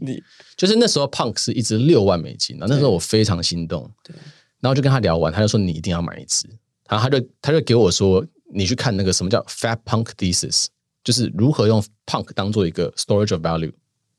[0.57, 3.89] 就是那时候 Punk 是一支六万美金，那那时候我非常心动。
[4.03, 4.13] 对，
[4.59, 6.49] 然后就跟他聊完，他就说你一定要买一只，
[6.89, 8.21] 然后他就他就给我说，
[8.53, 10.65] 你去看那个什么叫 Fat Punk Thesis，
[11.01, 13.71] 就是如何用 Punk 当做一个 Storage of Value。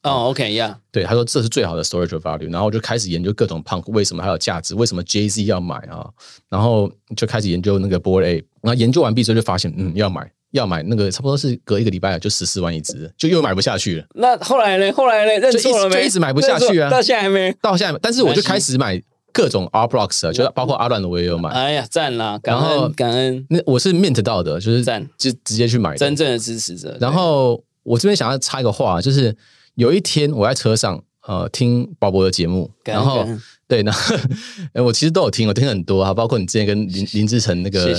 [0.03, 6.09] 哦，OK，Yeah，对，他说这是最好的 Storage Value，然后我就开始研究各种 Punk 为什么它有价值，为什么 Jay Z 要买啊，
[6.48, 10.30] 然后就开始研究那个 Board A，然后研究完毕之后就发现，嗯，要买。
[10.53, 14.05] 要买那个，差不多是隔一个礼拜就十四万一只，就又买不下去了。
[14.14, 14.92] 那后来呢？
[14.92, 15.32] 后来呢？
[15.38, 16.03] 认错了没？
[16.03, 17.50] 就一直买不下去啊，到现在还没。
[17.62, 21.48] 到现在，但是我就开始买各种 R blocks 啊，就包括阿乱的我也有买。
[21.48, 22.38] 哎呀，赞啦！
[22.42, 23.46] 感恩感恩。
[23.48, 25.96] 那我是 mint 到的，就是赞，就直接去买。
[25.96, 26.98] 真正的支持者。
[27.00, 29.34] 然后我这边想要插一个话，就是
[29.74, 33.26] 有一天我在车上呃听鲍勃的节目，然后。
[33.68, 33.92] 对，那
[34.84, 37.96] 我其实都有听，我听很多啊，包括你之前跟林林志成那个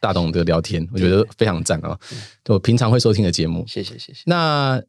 [0.00, 1.98] 大董的聊天，我觉得非常赞啊。
[2.46, 4.20] 我平常会收听的节目，谢谢谢谢。
[4.26, 4.80] 那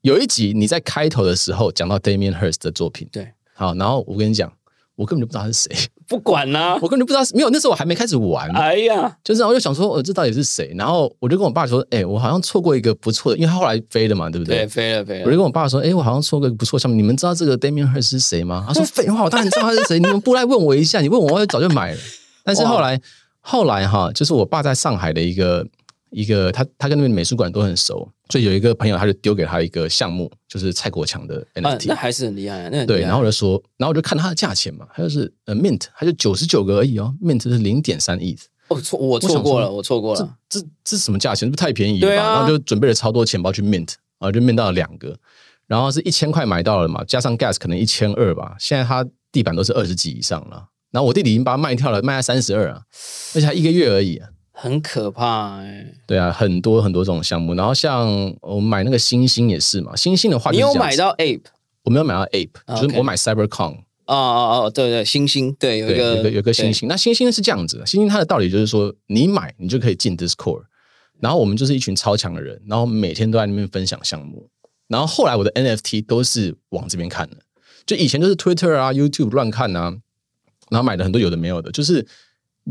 [0.00, 4.52] 有一集你在开头的时候讲到 Damian Hirst 的作品，对，好，然后我跟你讲。
[4.96, 5.76] 我根本就不知道他是谁，
[6.08, 8.50] 不管啦，我根本就不知道，没有那时候我还没开始玩。
[8.56, 10.74] 哎呀，就是我就想说，呃，这到底是谁？
[10.76, 14.58] 然后我就跟我爸说，哎，我好像错过一个不错的，因为他后来飞了嘛，对不对？
[14.58, 15.24] 对，飞了飞了。
[15.26, 18.64] 我就跟我爸说，哎，我好像错过一个不错项目，你们知道这个 Damian Hirst 是谁吗？
[18.66, 21.98] 他说 废话，我当然知道他是谁，你们不来问我一下，你问我，我早就买了。
[22.42, 23.00] 但是后来，
[23.40, 25.66] 后来哈，就是我爸在上海的一个。
[26.10, 33.00] 一个他他跟那边美术馆都很熟，所以有一个朋友他就丢给他一个项目，就是蔡国强的 NFT，那还是很厉害，那对。
[33.00, 38.36] 然后我就说，然后我就看他的价钱嘛，他就是呃 mint，他就九十九个而已哦，mint 是零点三亿。
[38.68, 41.50] 哦错，我错过了，我错过了，这这这什么价钱？
[41.50, 42.08] 不太便宜吧？
[42.08, 45.16] 然后就准备了超多钱包去 mint，然后就 mint 到了两个，
[45.66, 48.56] 然后是一千块买到了嘛，加上 gas 可能一千二吧。
[48.58, 52.82] 现在他地板都是二十几以上了，然后我弟弟已经把它卖掉了，卖在三十二啊，
[53.34, 54.20] 而且才一个月而已。
[54.58, 61.42] 很可怕哎，对啊，很多很多这种项目，然后像我买那个星星也是嘛，星星的话，你有买到 Ape？
[61.82, 63.76] 我没有买到 Ape，就是我买 CyberCon。
[64.06, 66.88] 哦哦哦，对对，星星，对有一个有个有个星星。
[66.88, 70.62] 那星星是这样子，星星它的道理就是说，你买你就可以进 Discord，
[71.20, 74.48] 然后我们就是一群超强的人，然后每天都在那边分享项目，
[74.88, 77.36] 然后后来我的 NFT 都是往这边看的，
[77.84, 79.94] 就以前就是 Twitter 啊、YouTube 乱看啊，
[80.70, 82.06] 然后买了很多有的没有的，就是。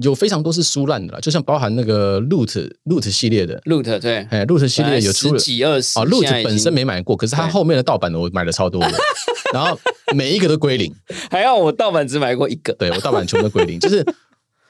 [0.02, 3.58] 有非常多是输烂的啦，就像包含那个 Loot Loot 系列的。
[3.62, 8.98] Loot 对，哎，Loot 系列有出了几二十啊，Loot 本身没买过，可是它后面的盗版的我买了超多的，
[9.54, 9.80] 然后
[10.14, 10.93] 每一个都归零，
[11.32, 14.06] 还要我盗版只买过一个，对我盗版全部都归零， 就是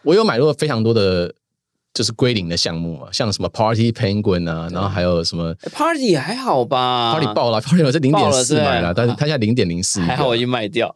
[0.03, 1.33] 我有买过非常多的，
[1.91, 10.93] 就是归零的项目啊，像什么 Party Penguin 啊，然后还有什么 Party 还好吧，Party 爆了，Party 我是零点四买了，但是它现在零点零四，还好我已经卖掉，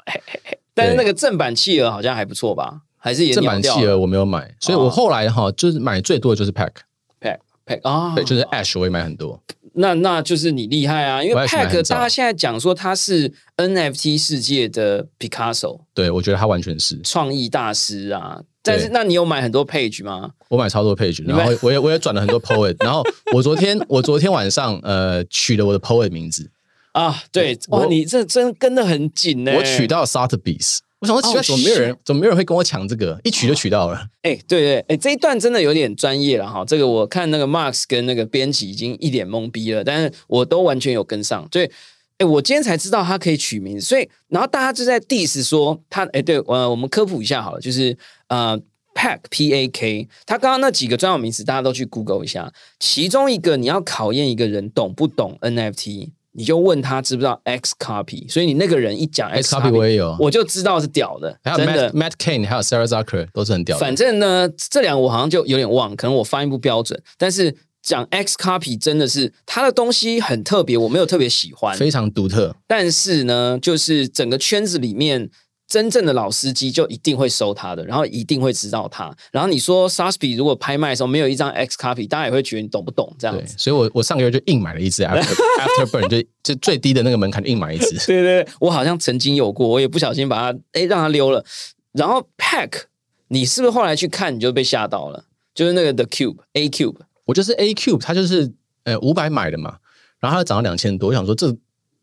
[0.76, 2.82] 但是那个正版企鹅好像还不错吧。
[3.00, 6.72] 还是也正版企鹅我没有买，所以我后来哈就是买最多的就是 Pack
[7.20, 9.41] Pack Pack 啊，对，就是 Ash 我也买很多。
[9.74, 18.41] 那那就是你厉害啊，因为 Pack 大家现在讲说他是 NFT 世界的 Picasso，对我觉得他完全是创意大师啊。
[18.62, 20.32] 但是那你有买很多 Page 吗？
[20.50, 23.02] 我买超多 Page，然后我也我也转了很多 Poet，然后
[23.34, 26.52] 我昨天我昨天晚上呃取了我的 Poet 名字
[26.91, 29.54] 啊，对，哇，你这真跟得很紧呢。
[29.56, 30.80] 我取到 Sotheby's。
[31.00, 31.97] 我想说奇怪，怎么没有人？
[32.04, 33.18] 怎么没有人会跟我抢这个？
[33.24, 33.95] 一取就取到了。
[34.24, 36.66] 哎，对对，哎，这一段真的有点专业了哈。
[36.66, 41.47] 这个我看那个 Max 跟那个编辑已经一脸懵逼了，但是我都完全有跟上。
[41.54, 41.72] 所以，
[42.18, 43.80] 哎，我今天才知道他可以取名。
[43.80, 47.97] 所以，然后大家就在 diss 说他，哎，对，呃，我们科普一下好了，就是
[48.28, 48.60] 呃
[48.93, 56.10] ，Pack P A K，他刚刚那几个专有名词大家都去 Google 一下，其中一个你要考验一个人懂不懂 NFT。
[56.40, 61.38] 你就问他知不知道 X copy，所以你那个人一讲 X copy，我也有，我就知道是屌的。
[61.44, 63.82] 还有 Matt Matt Kane，还有 Sarah Zucker 都是很屌的。
[63.82, 66.98] 反正呢，这两个我好像就有点忘，可能我发音不标准。
[67.18, 72.56] 但是讲 X copy 真的是他的东西很特别，我没有特别喜欢，非常独特。
[72.66, 75.30] 但是呢，就是整个圈子里面。
[75.70, 79.16] 真正的老司机就一定会收他的，然后一定会知道他。
[79.32, 83.54] 然后你说 Saspi 如果拍卖的时候没有一张 X copy，大家也会觉得你懂不懂这样子。
[83.56, 85.22] 所以我我上个月就硬买了一只 After
[85.86, 87.96] Afterburn，就就最低的那个门槛硬买一只。
[88.08, 91.46] 对对，我好像曾经有过，我也不小心把它哎让它溜了。
[91.92, 92.86] 然后 Pack，
[93.28, 95.26] 你是不是后来去看你就被吓到了？
[95.54, 96.96] 就是那个 The Cube A Cube，
[97.26, 98.52] 我就是 A Cube，它就是
[98.86, 99.78] 呃五百买的嘛，
[100.20, 101.56] 然后它涨到两千多，我想说这。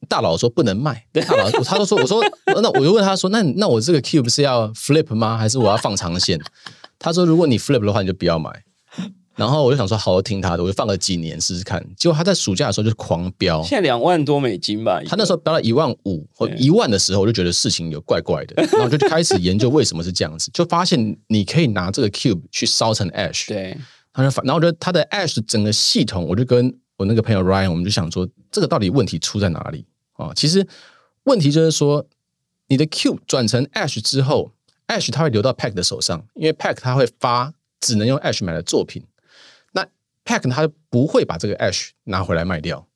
[0.09, 5.37] 大佬说不能卖，大佬他都说我说那我就问他说那那我这个 cube 是要 flip 吗？
[5.37, 6.41] 还是我要放长线？
[6.99, 8.51] 他说如果你 flip 的话，你就不要买。
[9.35, 11.85] 然后我就想说好好听他的，我就放了几年试试看。
[11.99, 14.99] 结果他在暑假的时候就狂飙，现在两万多美金吧。
[15.07, 23.47] 他那时候飙到一万五或一万的时候，我就觉得事情有怪怪的， 然后就开始研究为什么是这样子，就发现你可以拿这个 cube 去烧成 ash。
[23.47, 23.77] 对，
[24.15, 29.85] 他就然后我觉得他的 ash 整个系统，我就跟我那个朋友 Ryan，我们就想说这个到底问题出在哪里？
[30.17, 30.67] 啊，其实
[31.25, 32.07] 问题就是说，
[32.69, 34.53] 你的 Cube 转成 Ash 之后
[34.89, 39.03] ，Ash 它会流到 Pack 的手上，因为 Pack 它会发只能用 Ash 买的作品，
[39.73, 39.87] 那
[40.25, 42.87] Pack 它不会把这个 Ash 拿回来卖掉，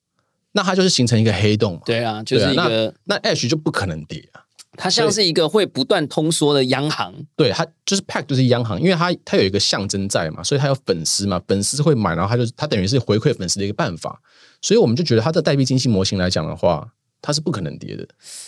[0.53, 1.81] 那它就是形成一个黑洞。
[1.85, 4.45] 对啊，就是一个那 Ash 就不可能跌啊。
[4.77, 7.13] 它像是一个会不断通缩的央行。
[7.35, 14.23] 对，它就是 Pack 就是央行，因为它它有一个象征在嘛，所以它有粉丝嘛，粉丝会买，然后它就它等于是回馈粉丝的一个办法。
[14.63, 16.89] 所以我们就觉得它的代币经济模型来讲的话，
[17.23, 18.07] 它是不可能跌的。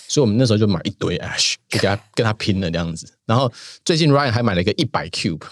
[0.09, 3.12] 所以我们那时候就买一堆 Ash，就给他跟他拼了这样子。
[3.27, 3.53] 然后
[3.85, 5.43] 最近 Ryan 还买了一个一百 Cube。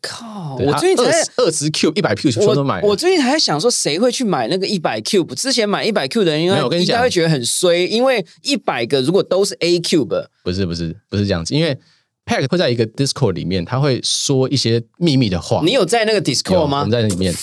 [0.00, 0.56] 靠！
[0.56, 2.80] 我最近才二十 Cube 一百 Cube 全都买。
[2.80, 5.34] 我最近还在想说，谁会去买那个一百 Cube？
[5.34, 11.78] 之前买一百 Cube 的人，应该应该会觉得很衰，因为一百个如果都是 A Cube，不是不是不是这样子，因为
[12.24, 15.60] Pack 会在一个 Discord 里面，他会说一些秘密的话。
[15.62, 16.78] 你有在那个 Discord 吗？
[16.78, 17.34] 我们在那里面。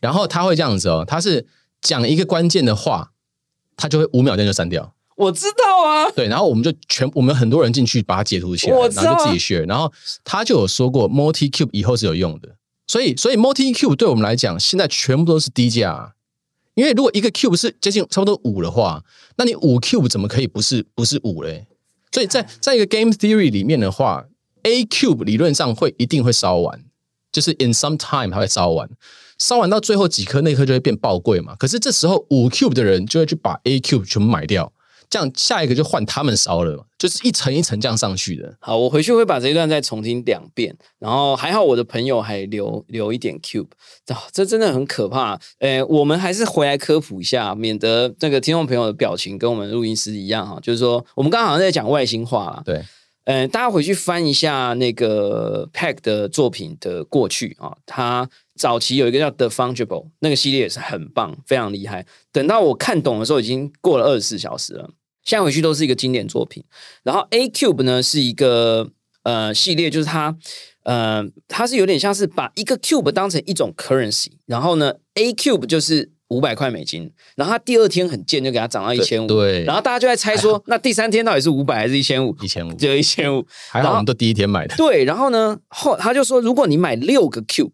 [0.00, 1.46] 然后他会这样子哦，他是
[1.80, 3.09] 讲一个关键的话，
[3.80, 4.94] 他就会五秒钟就删掉。
[5.16, 9.64] 我知道啊，对，然后我们就全我们很多人进去把它截图起来，然后就自己学。
[9.64, 9.92] 然后
[10.24, 12.48] 他就有说过，Multi Cube 以后是有用的，
[12.86, 16.14] 所以所以 Multi Cube 对我们来讲，现在全部都是低价。
[16.74, 19.02] 因为如果一个 Cube 是接近差不多五的话，
[19.36, 21.66] 那你五 Cube 怎么可以不是不是五嘞？
[22.12, 24.24] 所以在在一个 Game Theory 里面的话
[24.62, 26.82] ，A Cube 理论上会一定会烧完，
[27.30, 28.88] 就是 In some time 它会烧完，
[29.40, 31.56] 烧完到最后几颗那颗就会变爆贵嘛。
[31.58, 34.72] 可是这时候五 Cube 的人就会去把 A Cube 全部买掉。
[35.08, 38.56] 这样下一个就换他们烧了，就是一层一层这样上去的。
[38.60, 40.72] 好，我回去会把这一段再重听两遍。
[41.00, 43.66] 然后还好我的朋友还留留一点 cube，
[44.30, 45.36] 这真的很可怕。
[45.58, 50.60] 诶，我们还是回来科普一下，免得那个听众朋友的表情跟我们录音师一样哈。
[50.62, 52.62] 就是说，我们刚刚好像在讲外星话了。
[52.64, 52.80] 对，
[53.24, 58.30] 嗯，大家回去翻一下那个 Pack 的作品的过去啊，他
[58.60, 62.04] 早期有一个叫 The Fungible 那个系列也是很棒，非常厉害。
[62.30, 64.90] 等到我看懂的时候，已经过了二十四小时了。
[65.24, 66.62] 现在回去都是一个经典作品，
[67.02, 68.90] 然后 A Cube 呢是一个
[69.22, 70.36] 呃系列，就是它
[70.82, 82.36] 呃它是有点像是把一个 Cube 当成一种 currency，然后呢 A Cube 就是五百块美金，然后它第二天很贱就给它涨到一千五，对，然后大家就在猜说，那第三天到底是五百还是一千五？
[82.42, 84.76] 一千五，就一千五，还好我们都第一天买的。
[84.76, 87.72] 对，然后呢后他就说，如果你买六个 Cube，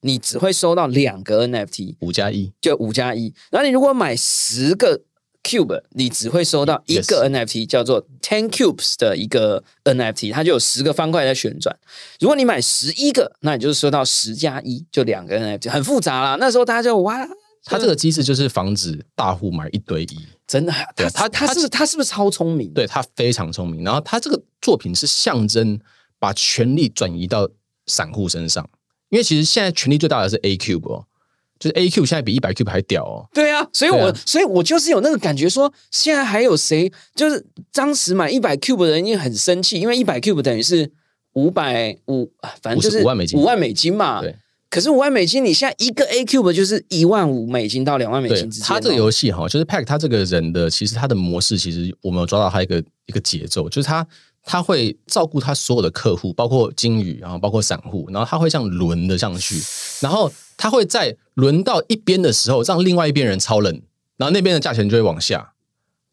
[0.00, 5.02] 你只会收到两个 NFT，五加一，就五加一，然后你如果买十个。
[5.44, 11.74] Cube，你只会收到一个 NFT，叫做 Ten Cubes 的一个 NFT，它就有十个方块在旋转。
[12.20, 16.36] 如果你买十一个，那你就是收到十加一，就两个 NFT，很复杂啦。
[16.38, 17.26] 那时候大家就哇，
[17.64, 20.72] 它这个机制就是防止大户买一堆一，真的。
[20.96, 22.70] 他他他是他是不是超聪明？
[22.74, 23.84] 对他非常聪明。
[23.84, 25.78] 然后他这个作品是象征
[26.18, 27.48] 把权力转移到
[27.86, 28.68] 散户身上，
[29.10, 31.04] 因为其实现在权力最大的是 A Cube 哦。
[31.60, 33.26] 就是 A Q 现在比一百 Q 还屌哦！
[33.34, 36.88] 对啊，所以我所以我就是有那个感觉，说现在还有谁？
[37.16, 40.88] 就是当时买一百 Q 的人，已经很生气，因为一百 Q 等于是
[41.32, 42.30] 五百五，
[42.62, 44.20] 反正就是五万美金，五万美金嘛。
[44.20, 44.36] 对。
[44.70, 48.64] 可是五万美金，你现在一个 A Q 就是一万五美金到两万美金之间。
[48.64, 54.06] 他这个游戏哈，就是 Pack 他这个人的，其实他的模式，其实我们有抓到他一个一个节奏，就是他
[54.48, 59.54] 他会照顾他所有的客户，包括金鱼，然后包括散户，然后他会这样轮的上去，
[60.00, 60.32] 然后。
[60.60, 63.72] 他会在轮到一边的时候，让另外一边人超冷，
[64.16, 65.52] 然后那边的价钱就会往下。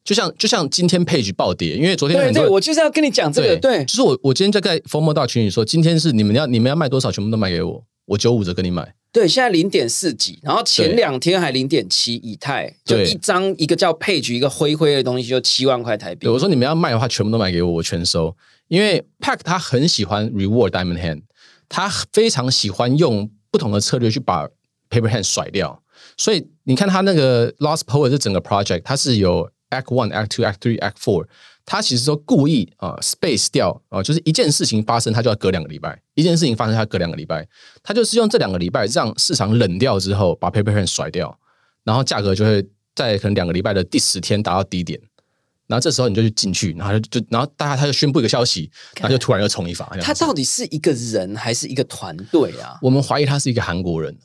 [0.03, 8.93] 就像就像今天 Page 暴跌，因为昨天对对，我就是要跟你讲这个，对，就是我我今天就在 Formal 大群里说，今天是你们要你们要卖多少，全部都卖给我，我九五折跟你买。
[9.15, 16.27] 对，现在零点四几，然后前两天还零点七以太，就一张一个叫配局一个灰灰的东西就七万块台币。
[16.27, 18.35] 我说你们要卖的话，全部都买给我，我全收。
[18.67, 21.21] 因为 Pack 他很喜欢 Reward Diamond Hand，
[21.69, 23.31] 他非常喜欢用。
[23.51, 24.49] 不同的策略去把
[24.89, 25.81] Paper Hand 甩掉，
[26.17, 31.25] 所以你看他那个 Lost Power 这整个 project，它是有 Act One、Act Two、Act Three、Act Four，
[31.65, 37.47] 它其实都故意啊 space 掉啊，就是一件事情发生，他就要隔两个礼拜；一件事情发生，他隔两个礼拜，
[37.81, 41.39] 他就是用这两个礼拜让市场冷掉之后，把 Paper Hand 甩掉，
[41.83, 42.63] 然后价格就会
[42.93, 45.01] 在可能两个礼拜的第十天达到低点。
[45.65, 49.85] 然后这时候你就去进去，然后就然后大家他就宣布一个消息，然后就突然又冲一发。
[49.99, 52.77] 他到底是一个人还是一个团队啊？
[52.83, 54.15] 我们怀疑他是一个韩国人。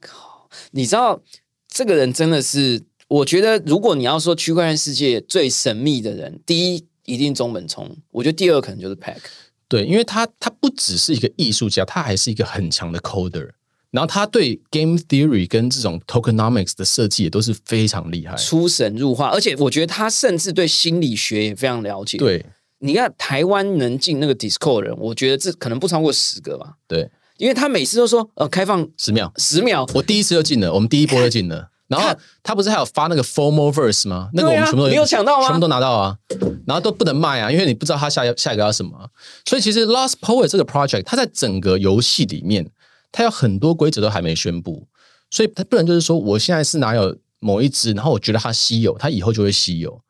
[0.00, 0.48] 靠！
[0.70, 1.20] 你知道
[1.68, 2.82] 这个人真的是？
[3.08, 9.18] 我觉得如果你要说区块链世界最神秘的人，第一一定中本聪，我觉得第二可能就是 Pack。
[9.68, 13.50] 对，因为他他不只是一个艺术家，他还是一个很强的 coder。
[13.92, 19.28] 然后他对 game theory 跟这种 tokenomics 的设计也都是非常厉害，出神入化。
[19.28, 22.18] 而且我觉得他甚至对心理学也非常了解。
[22.18, 22.44] 对，
[22.80, 26.74] 你看台湾能进那个 Discord 人，我觉得这可能不超过十个吧。
[26.86, 29.86] 对，因为他每次都说呃开放十秒，十秒。
[29.94, 31.70] 我第一次就进了，我们第一波就进了。
[31.88, 34.28] 然后他不是还有发那个 formal verse 吗？
[34.32, 35.46] 那个我们全部都你有抢到吗？
[35.46, 36.16] 全部都拿到啊。
[36.66, 39.10] 然后都不能卖啊，因为你不知道他下下一个要什么。
[39.44, 42.70] 所以其实 Lost Poet 这个 project，它在整个游戏里面。
[43.12, 44.86] 它有很多规则都还没宣布，
[45.30, 50.02] 所以它不能就是说我现在是哪有某一只，然后我觉得它稀有，它以后就会稀有。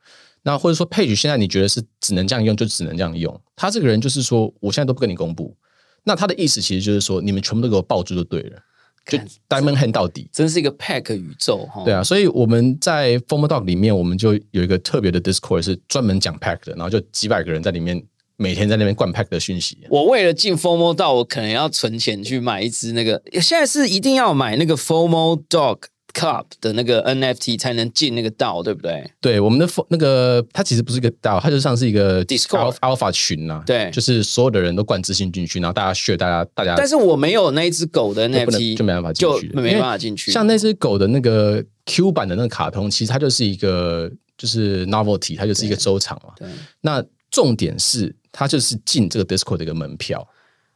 [0.43, 3.41] 那或者说 Page 现在你觉得是只能这样用，就只能这样用。
[3.55, 5.57] 他这个人就是说，我现在都不跟你公布。
[6.03, 8.59] 那他的意思其实就是说，你们全部都给我抱住就对了，
[9.07, 10.29] 就 Diamond Hand 到底。
[10.33, 11.83] 真是一个 Pack 宇宙哈。
[11.85, 18.03] 对啊，所以我们在 Formal Dog 里面，我们就有一个特别的 Discord 是专门讲 Pack 的，然后就几百个人在里面
[18.37, 19.79] 每天在那边灌 Pack 的讯息。
[19.89, 25.79] 我为了进 Formal Dog，我可能要存钱去买一只那个，现在是一定要买那个 Formal Dog。
[26.17, 29.07] Club 的那个 NFT 才能进那个道，对不对？
[29.21, 33.63] 对，我们的那个它其实不是一个道，它就像是一个 Discord Alpha 群呐。
[33.67, 36.75] 对，就是所有的人都灌自信进去，然后大家 share，大家大家。
[36.75, 40.33] 但是我没有那一只狗的 NFT，就没办法进去，没办法进去。
[40.33, 46.33] 像那只狗的那个 Q 版的那个卡通，其实它就是一个就是 novelty，它就是一个收藏嘛。
[46.39, 46.49] 对。
[46.81, 50.27] 那重点是它就是进这个 Discord 的一个门票。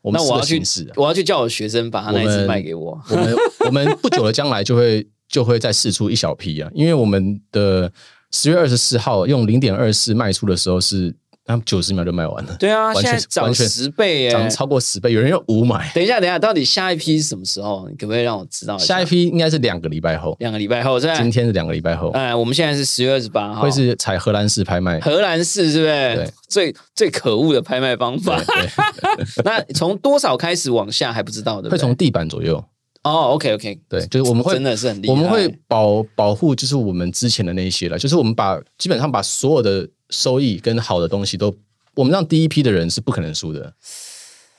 [0.03, 0.63] 那我要去，
[0.97, 3.01] 我要去叫我学生把他那一只卖给我。
[3.11, 3.37] 我们
[3.67, 5.09] 我们不久的将来就会。
[5.31, 7.91] 就会再试出一小批啊，因为我们的
[8.33, 11.15] 十月二十四号用零点二四卖出的时候是，
[11.45, 12.57] 他们九十秒就卖完了。
[12.59, 15.89] 对啊，现在涨十倍，涨超过十倍，有人要五买。
[15.95, 17.89] 等一下，等一下，到底下一批是什么时候？
[17.89, 18.77] 你可不可以让我知道？
[18.77, 20.99] 下一批应该是两个礼拜后，两个礼拜后。
[20.99, 22.11] 今天是两个礼拜后。
[22.11, 24.99] 哎，我们现在是十月二十八号，会是采荷兰式拍卖。
[24.99, 26.15] 荷兰式是不是？
[26.17, 28.41] 对，最最可恶的拍卖方法。
[29.45, 31.71] 那从多少开始往下还不知道的？
[31.71, 32.65] 会从地板左右。
[33.03, 41.55] 哦，OK，OK，对，就是我们会真的是很厉害，我们会保保护，就是我们之前的那些了，就是我们把基本上把所有的收益跟好的东西都，
[41.95, 43.73] 我们让第一批的人是不可能输的。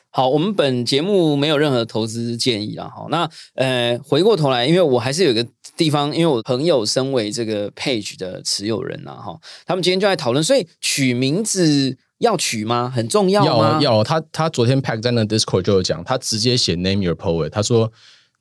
[0.10, 2.90] 好，我们本节目没有任何投资建议啊。
[2.90, 5.46] 好，那呃，回过头来，因为我还是有一个
[5.78, 12.92] 地方，因为我朋友身为这个 Page 的持有人呐，哈，他们今天就在讨论，所以取名字要取吗？
[12.94, 13.80] 很重要吗？
[13.80, 14.04] 要，要。
[14.04, 17.92] 他他昨天 Pack 在那 Discord 就有讲，他直接写 Name Your Poet，他说。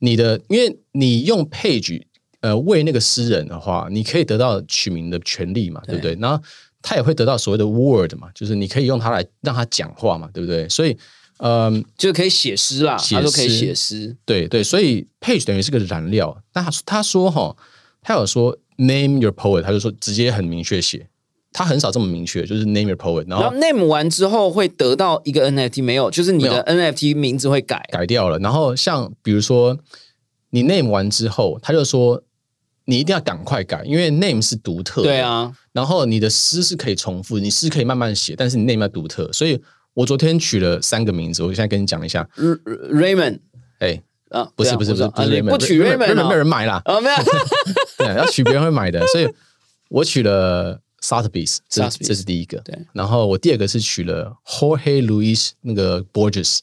[0.00, 2.02] 你的，因为你用 page
[2.40, 6.16] 呃为那个诗人的话，你可以得到取名的权利嘛，对不对？
[6.20, 6.42] 然后
[6.82, 10.66] 他也会得到所谓的 word 嘛，就是你可以用它来让他讲话嘛，对不对？
[10.68, 10.96] 所以，
[11.36, 14.64] 嗯，就可以写诗啦，他都可以写诗，对对。
[14.64, 16.42] 所以 page 等于是个燃料。
[16.54, 17.54] 那他他说哈，
[18.00, 21.06] 他有说 name your poet，他就说直接很明确写。
[21.52, 28.38] 他很少这么明确，就是 name your poet，然后 name 完之后会得到一个 NFT，没有，就是你的 NFT 名字会改改掉了。
[28.38, 29.76] 然后像比如说
[30.50, 32.22] 你 name 完之后，他就说
[32.84, 35.52] 你一定要赶快改，因为 name 是独特的，对啊。
[35.72, 39.28] 然后你的诗是可以重复，你诗可以慢慢写，但是你 name 要独特。
[39.32, 39.60] 所以
[39.94, 43.40] 我昨天取了三个名字，我现在跟你讲一下，Raymond，
[43.80, 47.16] 哎啊，不是不是不是不是 Raymond，不取 Raymond，没有人买啦，啊没有，
[47.98, 49.28] 对，要取别人会买的，所以
[49.88, 50.80] 我取了。
[51.02, 52.58] Sotheby's，这这是第一个。
[52.58, 56.60] 对，然后我第二个是取了 Jorge Luis 那个 Borges，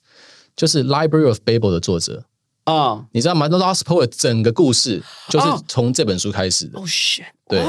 [0.55, 2.25] 就是 Library of Babel 的作者
[2.65, 3.05] 啊。
[3.11, 6.77] 你知道吗？Lost Poet 整个故事就是从这本书开始的。
[6.77, 7.25] Oh shit！
[7.49, 7.65] 对，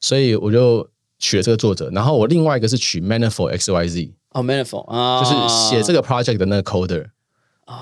[0.00, 0.88] 所以我就
[1.18, 1.90] 取了这个作者。
[1.90, 4.14] 然后我另外一个是取 Manifold X Y Z。
[4.30, 7.06] 哦，Manifold 啊，就是写这个 project 的那个 coder。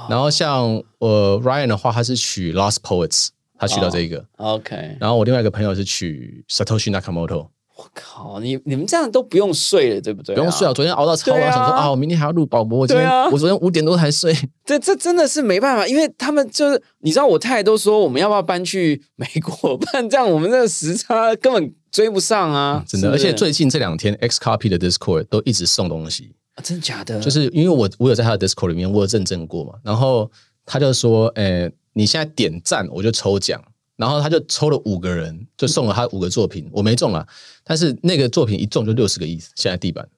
[0.08, 3.28] 然后像呃 Ryan 的话，他是取 Lost Poets，
[3.58, 4.24] 他取到这一个。
[4.38, 4.96] OK。
[4.98, 7.48] 然后我另外一个朋友是取 Satoshi Nakamoto。
[7.76, 10.34] 我靠，你你们这样都不用睡了，对不对？
[10.36, 10.72] 不用睡啊！
[10.72, 12.78] 昨天熬到超晚，想说啊，我明天还要录宝博。
[12.78, 14.32] 我今天我昨天五点多才睡。
[14.64, 22.84] 这这真的是没办法，因为他们就是你知道，我太太都说我们要不要搬去美国， 不然这样我们这个时差根本追不上啊！
[22.86, 27.18] 真的，而且最近这两天，X Copy 的 Discord 都一直送东西啊，真的假的？
[27.18, 30.30] 就是因为我我有在他的 Discord 里面我有认证过嘛，然后
[30.64, 33.60] 他就说，诶，你现在点赞我就抽奖。
[33.96, 37.26] 然后他就抽了五个人，就送了他五个作品，我没中啊，
[37.62, 40.08] 但是那个作品一中就六十个亿，现在地板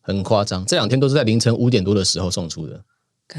[0.00, 0.64] 很夸张。
[0.66, 2.82] 这两天都是在凌晨五点多的时候送出的，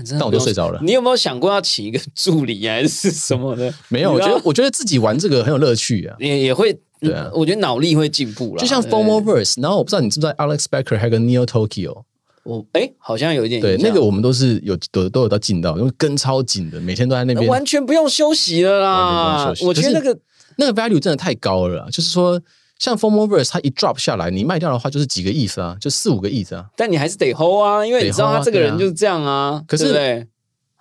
[0.10, 0.80] 但我就睡着了。
[0.84, 3.74] 你有没有想过要请一个助理还是什么的？
[3.89, 8.62] 没有，我觉得我觉得自己玩这个很有乐趣啊， 也也会对啊，我觉得脑力会进步了。
[8.62, 12.03] 就像 Formal Verse，然后我不知道你知不知道 Alex Becker 还有个 Neo Tokyo。
[12.50, 19.54] 我哎，好像有一点对那个，我们都是有都都有到进到，因为跟超紧的，每天都在那边，完全不用休息了啦。
[19.62, 20.20] 我觉得那个
[20.56, 22.41] 那个 value 真的太高了，就是说，
[22.80, 26.66] 像 Formal Verse 它一 drop 下来，你卖掉的话就是几个亿啊，就四五个亿啊。
[26.76, 29.64] 但你还是得 hold 啊，因为你知道他这个人就是这样啊。
[29.68, 30.28] 可是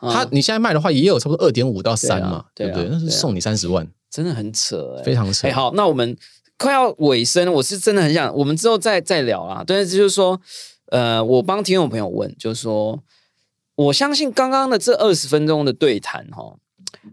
[0.01, 2.89] 他你现在卖的话，也有差不多二点五到三嘛，对不对？
[2.91, 5.47] 那是送你三十万，真的很扯，非常扯。
[5.47, 6.17] 哎，好，那我们
[6.57, 9.63] 快要尾声，我是真的很想，我们之后再再聊啊。
[9.67, 10.41] 但是就是说。
[10.91, 13.03] 呃，我帮听众朋友问，就是说，
[13.75, 16.57] 我相信刚刚的这二十分钟的对谈，哈，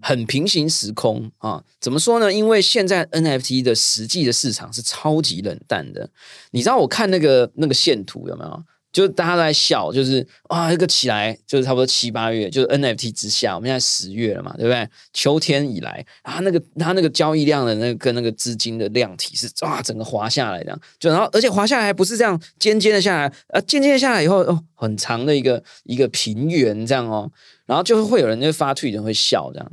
[0.02, 1.64] 很平行时空啊。
[1.80, 2.32] 怎么说呢？
[2.32, 6.10] 因为现在 NFT 的实际的市场是超级冷淡的。
[6.52, 8.64] 你知道，我看那个那个线图有没有？
[8.96, 14.88] 就是大家都在笑，就是啊，这个起来就是差不多七八月，就是 NFT 之下，我们现在十月了嘛，对不对？
[15.12, 27.30] 秋天以来，啊，那个它那个交易量的那个跟那个资金的量体是哇，整个滑下来这样，就然后而且滑下来还不是这样尖尖的下来，呃，尖尖的下来以后哦，很长的一个一个平原这样哦，
[27.66, 29.70] 然后就会有人就发推人会笑这样。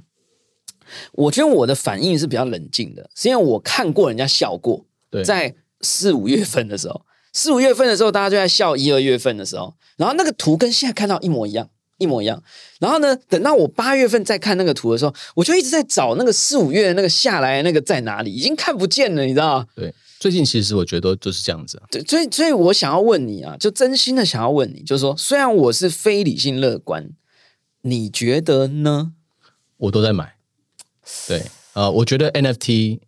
[1.13, 4.85] 我觉得我的反应是比较冷静的，是因为我看过人家笑过，
[5.25, 11.69] 在四五月份的时候，四五月份的时候，大家就在笑一二月份的时候，然后那个图跟现在看到一模一样，
[11.99, 12.43] 一模一样。
[12.79, 19.67] 然后呢，等到我八月份再看那个图的时候，我就一直在找那个四五月那个下来那个在哪里，已经看不见了，你知道吗？
[19.75, 21.81] 对，最近其实我觉得都就是这样子。
[21.91, 27.11] 对，所以所以我想要问你啊，就真心的想要问你，就是说，虽然我是非理性乐观，
[27.83, 29.13] 你觉得呢？
[29.79, 30.37] 我都在买。
[31.27, 33.01] 对，呃，我觉得 NFT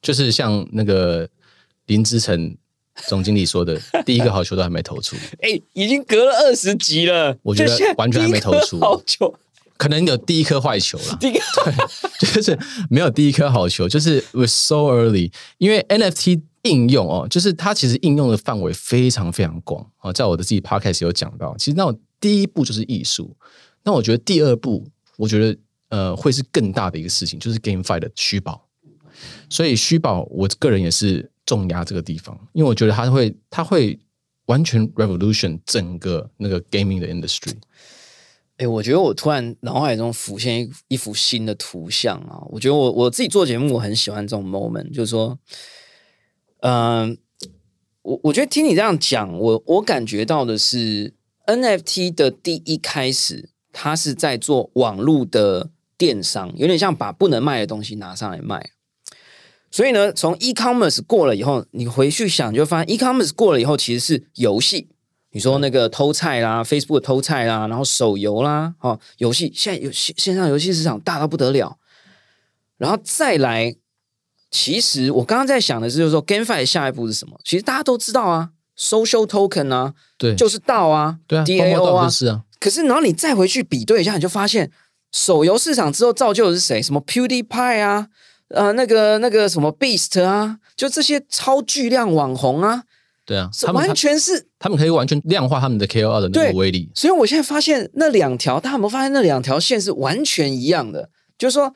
[0.00, 1.28] 就是像那个
[1.86, 2.56] 林之成
[3.08, 5.16] 总经理说的， 第一个好球都还没投出。
[5.40, 9.34] 哎，已经隔了二十集了，我觉得完全还没投出好球，
[9.76, 11.16] 可能有第一颗坏球了。
[11.20, 11.40] 第一个
[12.20, 15.32] 对，就是没有第一颗好球，就是 was so early。
[15.58, 20.12] 因为 NFT 应用哦，就是它其实应用的范围非常非常广啊。
[20.12, 23.36] 在我的自己 podcast 有讲到，其实那种第一步就是艺术，
[23.84, 24.86] 那我觉得第二步，
[25.16, 25.56] 我觉得。
[25.90, 28.64] 呃，会是更大的一个事情，就是 GameFi 的虚宝。
[29.48, 33.98] 所以虚宝，我个人也是重压这个地方，因为我觉得它会，它会
[34.46, 37.54] 完全 revolution 整个那个 gaming 的 industry。
[38.56, 42.42] 哎，我觉得我突然脑海中浮现一一幅新的图像啊！
[42.50, 45.38] 我觉得我我自己做节目，我很喜欢这种 moment，就是说，
[46.60, 47.16] 嗯，
[48.02, 51.14] 我我觉得听你这样讲，我我感觉到的是
[51.46, 55.70] NFT 的第一开始，它是在做网络的。
[56.00, 58.70] 电商有点像把不能卖的东西拿上来卖，
[59.70, 64.88] 所以呢，从 e-commerce 过了以后，你回去想就发现，e-commerce 过了以后其实是游戏。
[65.32, 71.78] 你说那个偷菜啦，Facebook 偷菜啦，然后手游啦，哦，游戏现在游戏线上游戏市场大到不得了。
[72.78, 73.76] 然后再来，
[74.50, 77.38] 其实我刚刚在想的是，就是说 GameFi 下一步是什么？
[77.44, 82.42] 其实大家都知道啊，Social Token 啊，对，就是道啊，对啊，DAO 啊，是啊。
[82.58, 84.72] 可是然后你再回去比对一下，你就发现。
[85.12, 86.80] 手游市场之后造就的是谁？
[86.80, 88.06] 什么 PewDiePie 啊，
[88.50, 92.84] 呃，那个那个什么 Beast 啊，就这些超巨量网红啊，
[93.24, 96.90] 对啊，他们完全是他们可以完全量化他们的 KOL 的那个威力。
[96.94, 101.10] 所以我现在发现那两条，大家有没有发现那两条线是完全一样的？
[101.38, 101.74] 就是说，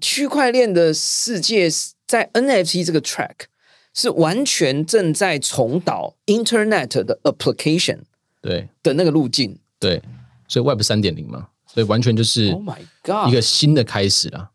[0.00, 1.70] 区块链的世界
[2.06, 3.46] 在 NFT 这个 track
[3.94, 8.00] 是完全正在重蹈 Internet 的 application
[8.42, 9.58] 对的那个路径。
[9.78, 10.02] 对，
[10.48, 11.48] 所以 Web 三点零嘛。
[11.66, 14.50] 所以完全就是，Oh my God，一个新的开始了。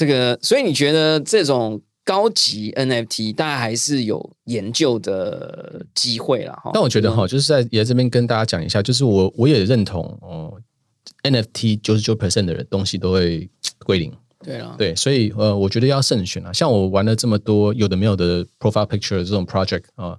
[0.00, 6.70] 这个，所以你觉得这种高级 NFT，大家还是有研究的机会了哈？
[6.72, 10.58] 但我觉得哈，就是在也在这边跟大家讲一下，就是我我也认同哦
[11.22, 13.46] ，NFT 九十九 percent 的人东西都会
[13.84, 14.10] 归零。
[14.42, 16.50] 对啊，对，所以呃，我觉得要慎选啊。
[16.50, 20.18] 像我玩了这么多有的没有的 profile picture 这种 project 啊，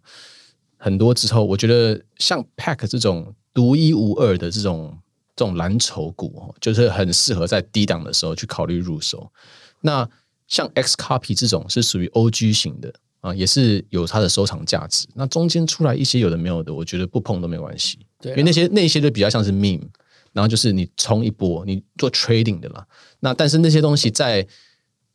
[0.77, 4.95] 很多之后，我觉得像 Pack 这种独一无二的这种。
[5.34, 9.32] 这种蓝筹股就是很适合在低档的时候去考虑入手。
[9.82, 10.09] 那
[10.47, 15.07] 像 X Copy 这种是属于 O G 型的啊，也是有它的收藏价值。
[15.13, 17.99] 那中间出来一些有的没有的，我觉得不碰都没关系。
[18.19, 19.88] 对，因为那些那些就比较像是 meme，
[20.34, 22.86] 然后就是你冲一波，你做 trading 的啦。
[23.19, 24.45] 那但是那些东西在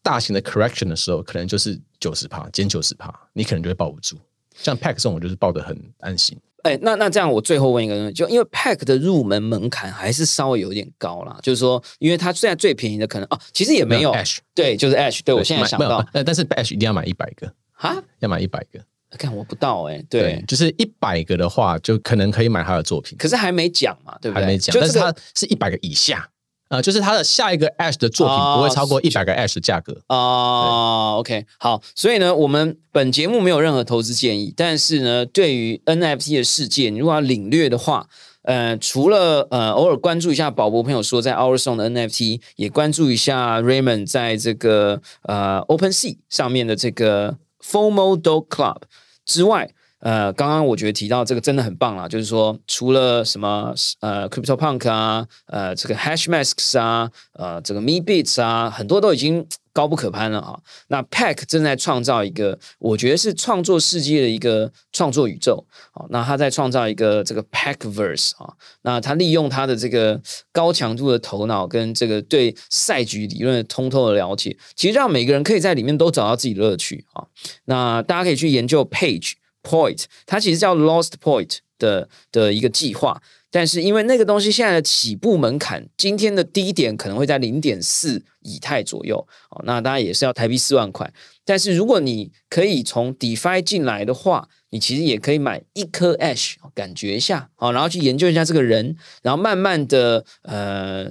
[0.02, 4.18] 大型的 correction 的时候，可能就是九十趴减九十趴，你可能就会抱不住。
[4.54, 6.38] 像 Pack 这种，我就是抱得很安心。
[6.66, 18.80] 哎，那那这样，我最后问一个问题，就因为 Pack 的入门门槛还是稍微有点高啦，就是说，因为它现在最便宜的可能哦，其实也没有 Ash，对，就是 Ash，对我现在想到，但是 Ash 一定要买一百个哈，要买一百个，
[19.16, 24.42] 看我不到哎，对，就是一百个的话，就可能可以买他的作品，可是还没讲嘛，对不对？
[24.42, 26.28] 还没讲，但是它是一百个以下。
[26.68, 31.16] 呃，就是他的下一个 Ash 的作品不会超过一百个 Ash 的价格啊。
[31.18, 38.08] OK，好，所以呢，我们本节目没有任何投资建议，但是呢，对于 NFT 的世界，你如果要领略的话，
[38.42, 48.82] 呃，除了呃偶尔关注一下宝博朋友说在 Our Song 的 NFT，也关注一下 Raymond 在这个呃 Open Sea 上面的这个 Formal Dog Club
[49.24, 49.70] 之外。
[50.06, 60.56] 呃，刚刚我觉得提到这个真的很棒啊，就是说除了什么呃，Crypto Punk 啊，呃，这个 Hash Masks 啊，呃，这个 Me Beats 啊，很多都已经高不可攀了啊。
[60.86, 66.06] 那 Pack 正在创造一个，我觉得是创作世界的一个创作宇宙啊。
[66.10, 68.54] 那他在创造一个这个 Packverse 啊。
[68.82, 70.20] 那他利用他的这个
[70.52, 77.26] 高强度的头脑跟这个对赛局理论通透的了解，其实让每个人可以在里面都找到自己的乐趣啊。
[77.64, 79.32] 那大家可以去研究 Page。
[79.66, 83.20] Point，它其实叫 Lost Point 的的一个计划。
[83.50, 89.16] 但是因为那个东西现在的起步门槛，今天的低点可能会在零点四以太左右
[89.50, 91.10] 哦，那当然也是要台币四万块。
[91.42, 101.10] 但是如果你可以从 DeFi 进来的话，你其实也可以买一颗 Ash 感觉一下啊，然后去研究一下这个人，然后慢慢的呃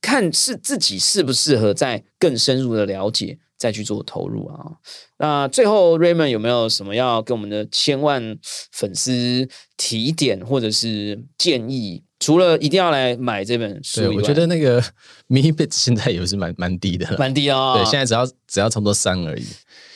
[0.00, 3.38] 看是自己适不适合再更深入的了解。
[3.62, 4.72] 再去做投入啊！
[5.18, 8.36] 那最后 Raymond 有没有什么要跟我们的千万
[8.72, 12.02] 粉丝提点或者是建议？
[12.18, 14.82] 除了一定要来买这本书，我觉得那个
[15.30, 17.74] Mini Bit 现在也是蛮蛮低的，蛮低哦！
[17.76, 19.46] 对，现在只要只要差不多三而已。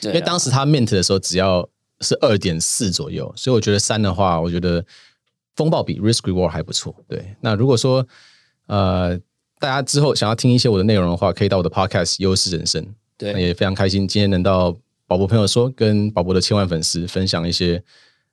[0.02, 1.68] 因为当时他 Mint 的时候只要
[2.02, 4.84] 是二点四左右，所以我觉得三的话，我觉得
[5.56, 6.94] 风暴比 Risk Reward 还不错。
[7.08, 8.06] 对，那如果说
[8.66, 9.18] 呃
[9.58, 12.94] 大家之后想要听一些我的内容的话，可以到我的 Podcast 优势人生。
[13.18, 17.82] 对，也非常开心，今天能到宝博朋友说，跟宝博的千万粉丝分享一些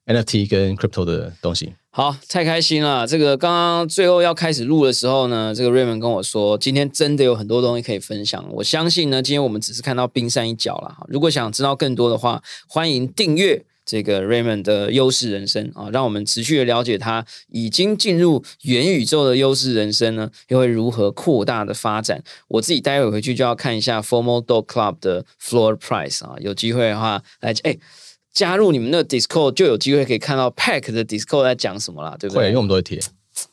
[0.06, 1.74] NFT 跟 Crypto 的东西。
[1.90, 3.06] 好，太开心了！
[3.06, 8.44] 这个刚刚最后要开始录的时候呢，这个 Raymond 跟我说，今天真的有很多东西可以分享。
[8.54, 11.06] 我相信呢，今天我们只是看到冰山一角了。
[11.08, 13.64] 如果想知道更多的话，欢迎订阅。
[13.86, 22.24] 这个 Raymond 的优势人生啊，让我们持续的了解他已经进入元宇宙的优势人生呢，又会如何扩大的发展？
[22.48, 27.78] 我自己待会回去就要看一下 Formal Dog Club 的 Floor Price 啊，有机会的话来哎
[28.34, 32.44] 加入你们的 Discord 就有机会可以看到 Pack 的 Discord 在讲什么啦，对不对？
[32.44, 33.00] 会，因为我们都会贴。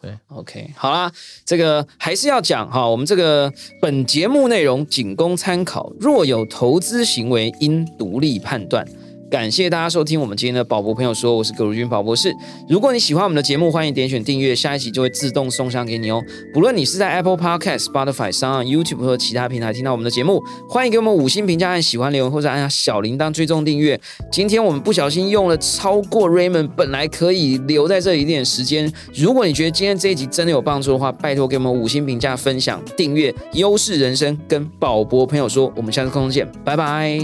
[0.00, 1.10] 对，OK，好啦，
[1.44, 8.86] 这个还是要讲哈，我们这个本节目内容仅供参考，若有投资行为应独立判断。
[9.30, 12.34] 感谢大家收听我们今天的宝博朋友说，我是葛如君宝博士。
[12.68, 16.20] 如果你喜欢我们的节目，欢迎点选订阅，下一集就会自动送上给你哦。
[16.52, 23.98] 不论你是在 Apple Podcast、Spotify 上、YouTube 或其他平台听到我们的节目，欢迎给我们五星评价、按喜欢留言或者按下小铃铛追踪订阅。
[24.32, 28.92] 今天我们不小心用了超过 Raymond 本来可以留在这里一点时间。
[29.14, 33.32] 如果你觉得今天这一集真的有帮助的话，拜托给我们五星评价、分享、订阅。
[33.52, 37.20] 优势人生跟宝博朋友说，我们下次空中见，拜拜。